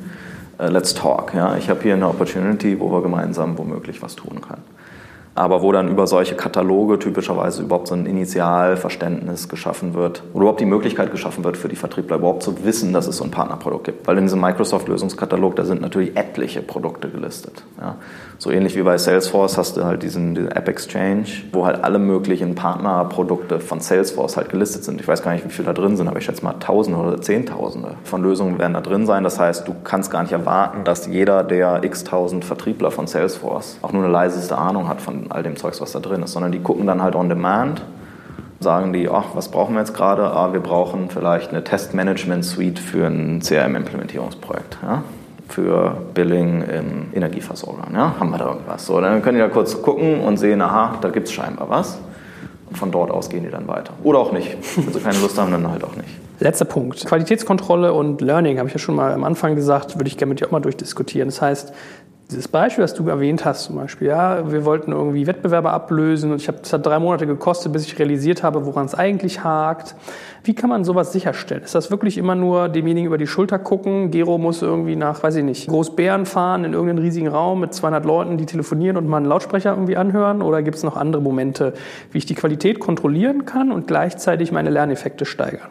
[0.59, 1.33] Uh, let's talk.
[1.33, 1.57] Ja?
[1.57, 4.61] Ich habe hier eine Opportunity, wo wir gemeinsam womöglich was tun können
[5.35, 10.59] aber wo dann über solche Kataloge typischerweise überhaupt so ein Initialverständnis geschaffen wird oder überhaupt
[10.59, 13.85] die Möglichkeit geschaffen wird für die Vertriebler überhaupt zu wissen, dass es so ein Partnerprodukt
[13.85, 14.07] gibt.
[14.07, 17.63] Weil in diesem Microsoft-Lösungskatalog, da sind natürlich etliche Produkte gelistet.
[17.79, 17.95] Ja.
[18.43, 21.97] So ähnlich wie bei Salesforce hast du halt diesen, diesen App Exchange, wo halt alle
[21.97, 24.99] möglichen Partnerprodukte von Salesforce halt gelistet sind.
[24.99, 27.21] Ich weiß gar nicht, wie viele da drin sind, aber ich schätze mal Tausende oder
[27.21, 29.23] Zehntausende von Lösungen werden da drin sein.
[29.23, 33.77] Das heißt, du kannst gar nicht erwarten, dass jeder der x tausend Vertriebler von Salesforce
[33.81, 36.51] auch nur eine leiseste Ahnung hat von all dem Zeugs, was da drin ist, sondern
[36.51, 37.81] die gucken dann halt on demand,
[38.59, 40.23] sagen die, ach, was brauchen wir jetzt gerade?
[40.23, 44.79] Ah, wir brauchen vielleicht eine Testmanagement-Suite für ein CRM-Implementierungsprojekt.
[44.83, 45.03] Ja?
[45.47, 47.87] Für Billing im Energieversorger.
[47.93, 48.15] Ja?
[48.19, 48.85] Haben wir da irgendwas?
[48.85, 51.99] So, dann können die da kurz gucken und sehen, aha, da gibt es scheinbar was.
[52.69, 53.93] Und von dort aus gehen die dann weiter.
[54.03, 54.57] Oder auch nicht.
[54.75, 56.09] Wenn sie keine Lust haben, dann halt auch nicht.
[56.39, 57.05] Letzter Punkt.
[57.05, 60.39] Qualitätskontrolle und Learning, habe ich ja schon mal am Anfang gesagt, würde ich gerne mit
[60.39, 61.27] dir auch mal durchdiskutieren.
[61.29, 61.73] Das heißt,
[62.33, 66.41] dieses Beispiel, das du erwähnt hast, zum Beispiel, ja, wir wollten irgendwie Wettbewerber ablösen und
[66.41, 69.95] ich habe, das hat drei Monate gekostet, bis ich realisiert habe, woran es eigentlich hakt.
[70.43, 71.63] Wie kann man sowas sicherstellen?
[71.63, 74.11] Ist das wirklich immer nur demjenigen über die Schulter gucken?
[74.11, 78.03] Gero muss irgendwie nach, weiß ich nicht, Großbären fahren in irgendeinen riesigen Raum mit 200
[78.03, 80.41] Leuten, die telefonieren und mal einen Lautsprecher irgendwie anhören?
[80.41, 81.73] Oder gibt es noch andere Momente,
[82.11, 85.69] wie ich die Qualität kontrollieren kann und gleichzeitig meine Lerneffekte steigern?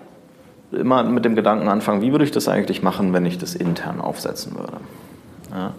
[0.73, 4.01] Immer mit dem Gedanken anfangen, wie würde ich das eigentlich machen, wenn ich das intern
[4.01, 4.79] aufsetzen würde?
[5.51, 5.75] Ja.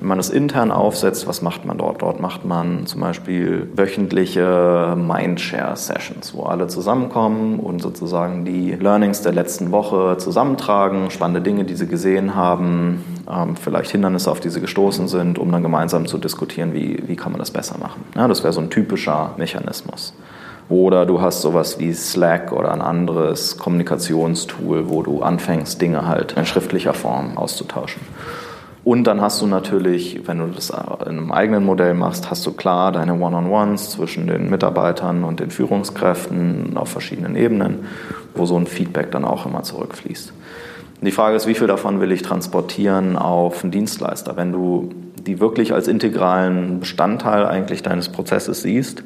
[0.00, 2.02] Wenn man das intern aufsetzt, was macht man dort?
[2.02, 9.32] Dort macht man zum Beispiel wöchentliche Mindshare-Sessions, wo alle zusammenkommen und sozusagen die Learnings der
[9.32, 14.60] letzten Woche zusammentragen, spannende Dinge, die sie gesehen haben, ähm, vielleicht Hindernisse, auf die sie
[14.60, 18.04] gestoßen sind, um dann gemeinsam zu diskutieren, wie, wie kann man das besser machen.
[18.14, 20.14] Ja, das wäre so ein typischer Mechanismus.
[20.68, 26.32] Oder du hast sowas wie Slack oder ein anderes Kommunikationstool, wo du anfängst, Dinge halt
[26.32, 28.02] in schriftlicher Form auszutauschen.
[28.88, 32.52] Und dann hast du natürlich, wenn du das in einem eigenen Modell machst, hast du
[32.52, 37.80] klar deine One-on-Ones zwischen den Mitarbeitern und den Führungskräften auf verschiedenen Ebenen,
[38.34, 40.32] wo so ein Feedback dann auch immer zurückfließt.
[41.02, 44.38] Die Frage ist, wie viel davon will ich transportieren auf einen Dienstleister?
[44.38, 44.88] Wenn du
[45.20, 49.04] die wirklich als integralen Bestandteil eigentlich deines Prozesses siehst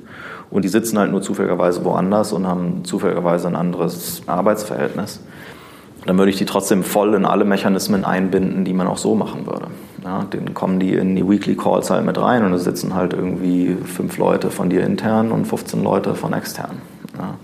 [0.53, 5.19] und die sitzen halt nur zufälligerweise woanders und haben zufälligerweise ein anderes Arbeitsverhältnis,
[6.07, 9.47] dann würde ich die trotzdem voll in alle Mechanismen einbinden, die man auch so machen
[9.47, 9.67] würde.
[10.03, 13.13] Ja, dann kommen die in die Weekly Calls halt mit rein und da sitzen halt
[13.13, 16.83] irgendwie fünf Leute von dir intern und 15 Leute von extern.
[17.17, 17.35] Ja.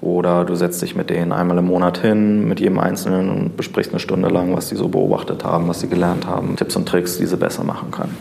[0.00, 3.92] Oder du setzt dich mit denen einmal im Monat hin, mit jedem Einzelnen und besprichst
[3.92, 7.16] eine Stunde lang, was sie so beobachtet haben, was sie gelernt haben, Tipps und Tricks,
[7.18, 8.16] die sie besser machen können.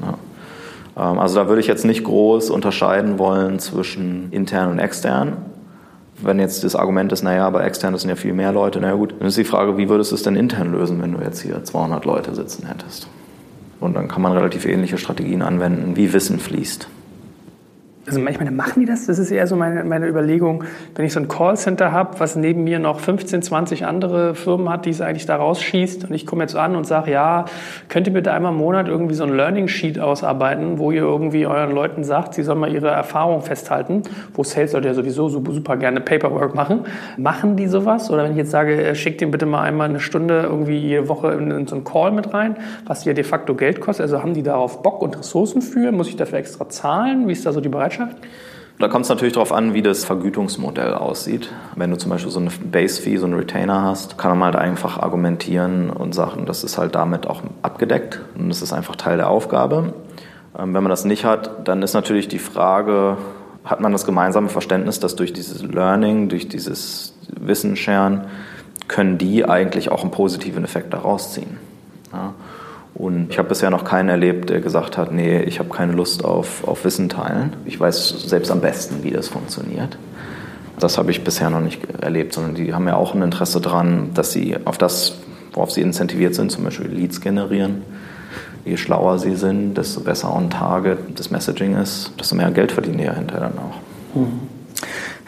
[0.00, 1.10] Ja.
[1.10, 5.36] Ähm, also da würde ich jetzt nicht groß unterscheiden wollen zwischen intern und extern
[6.22, 9.14] wenn jetzt das Argument ist, naja, aber extern sind ja viel mehr Leute, naja gut,
[9.18, 11.62] dann ist die Frage, wie würdest du es denn intern lösen, wenn du jetzt hier
[11.62, 13.08] 200 Leute sitzen hättest?
[13.80, 16.88] Und dann kann man relativ ähnliche Strategien anwenden, wie Wissen fließt.
[18.08, 19.06] Also meine, machen die das?
[19.06, 22.64] Das ist eher so meine, meine Überlegung, wenn ich so ein Callcenter habe, was neben
[22.64, 26.42] mir noch 15, 20 andere Firmen hat, die es eigentlich da rausschießt und ich komme
[26.42, 27.44] jetzt an und sage, ja,
[27.88, 31.46] könnt ihr bitte einmal im Monat irgendwie so ein Learning Sheet ausarbeiten, wo ihr irgendwie
[31.46, 35.52] euren Leuten sagt, sie sollen mal ihre Erfahrung festhalten, wo Sales sollte ja sowieso super,
[35.52, 36.86] super gerne Paperwork machen.
[37.18, 38.10] Machen die sowas?
[38.10, 41.08] Oder wenn ich jetzt sage, äh, schickt ihnen bitte mal einmal eine Stunde irgendwie jede
[41.08, 42.56] Woche in, in so einen Call mit rein,
[42.86, 45.92] was ja de facto Geld kostet, also haben die darauf Bock und Ressourcen für?
[45.92, 47.28] Muss ich dafür extra zahlen?
[47.28, 47.97] Wie ist da so die Bereitschaft?
[47.98, 48.16] Bereitschaft?
[48.78, 51.50] Da kommt es natürlich darauf an, wie das Vergütungsmodell aussieht.
[51.74, 54.98] Wenn du zum Beispiel so eine Base-Fee, so einen Retainer hast, kann man halt einfach
[54.98, 59.30] argumentieren und sagen, das ist halt damit auch abgedeckt und das ist einfach Teil der
[59.30, 59.94] Aufgabe.
[60.56, 63.16] Ähm, wenn man das nicht hat, dann ist natürlich die Frage,
[63.64, 68.26] hat man das gemeinsame Verständnis, dass durch dieses Learning, durch dieses Wissen sharen,
[68.86, 71.58] können die eigentlich auch einen positiven Effekt daraus ziehen.
[72.12, 72.32] Ja?
[72.98, 76.24] Und ich habe bisher noch keinen erlebt, der gesagt hat, nee, ich habe keine Lust
[76.24, 77.54] auf, auf Wissen teilen.
[77.64, 79.96] Ich weiß selbst am besten, wie das funktioniert.
[80.80, 84.10] Das habe ich bisher noch nicht erlebt, sondern die haben ja auch ein Interesse daran,
[84.14, 85.14] dass sie auf das,
[85.52, 87.82] worauf sie incentiviert sind, zum Beispiel Leads generieren.
[88.64, 92.98] Je schlauer sie sind, desto besser on target das Messaging ist, desto mehr Geld verdienen
[92.98, 94.16] die ja hinterher dann auch.
[94.18, 94.40] Mhm.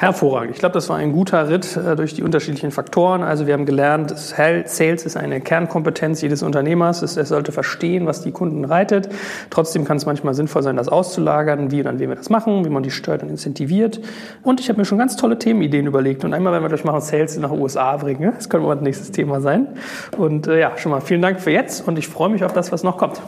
[0.01, 0.55] Hervorragend.
[0.55, 3.23] Ich glaube, das war ein guter Ritt äh, durch die unterschiedlichen Faktoren.
[3.23, 7.03] Also wir haben gelernt, Sales ist eine Kernkompetenz jedes Unternehmers.
[7.19, 9.11] Er sollte verstehen, was die Kunden reitet.
[9.51, 12.65] Trotzdem kann es manchmal sinnvoll sein, das auszulagern, wie und an wen wir das machen,
[12.65, 14.01] wie man die steuert und incentiviert.
[14.43, 16.25] Und ich habe mir schon ganz tolle Themenideen überlegt.
[16.25, 18.33] Und einmal, wenn wir durch machen, Sales nach USA bringen.
[18.35, 19.69] Das könnte mal ein nächstes Thema sein.
[20.17, 22.73] Und äh, ja, schon mal vielen Dank für jetzt und ich freue mich auf das,
[22.73, 23.21] was noch kommt.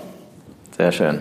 [0.78, 1.20] Sehr schön.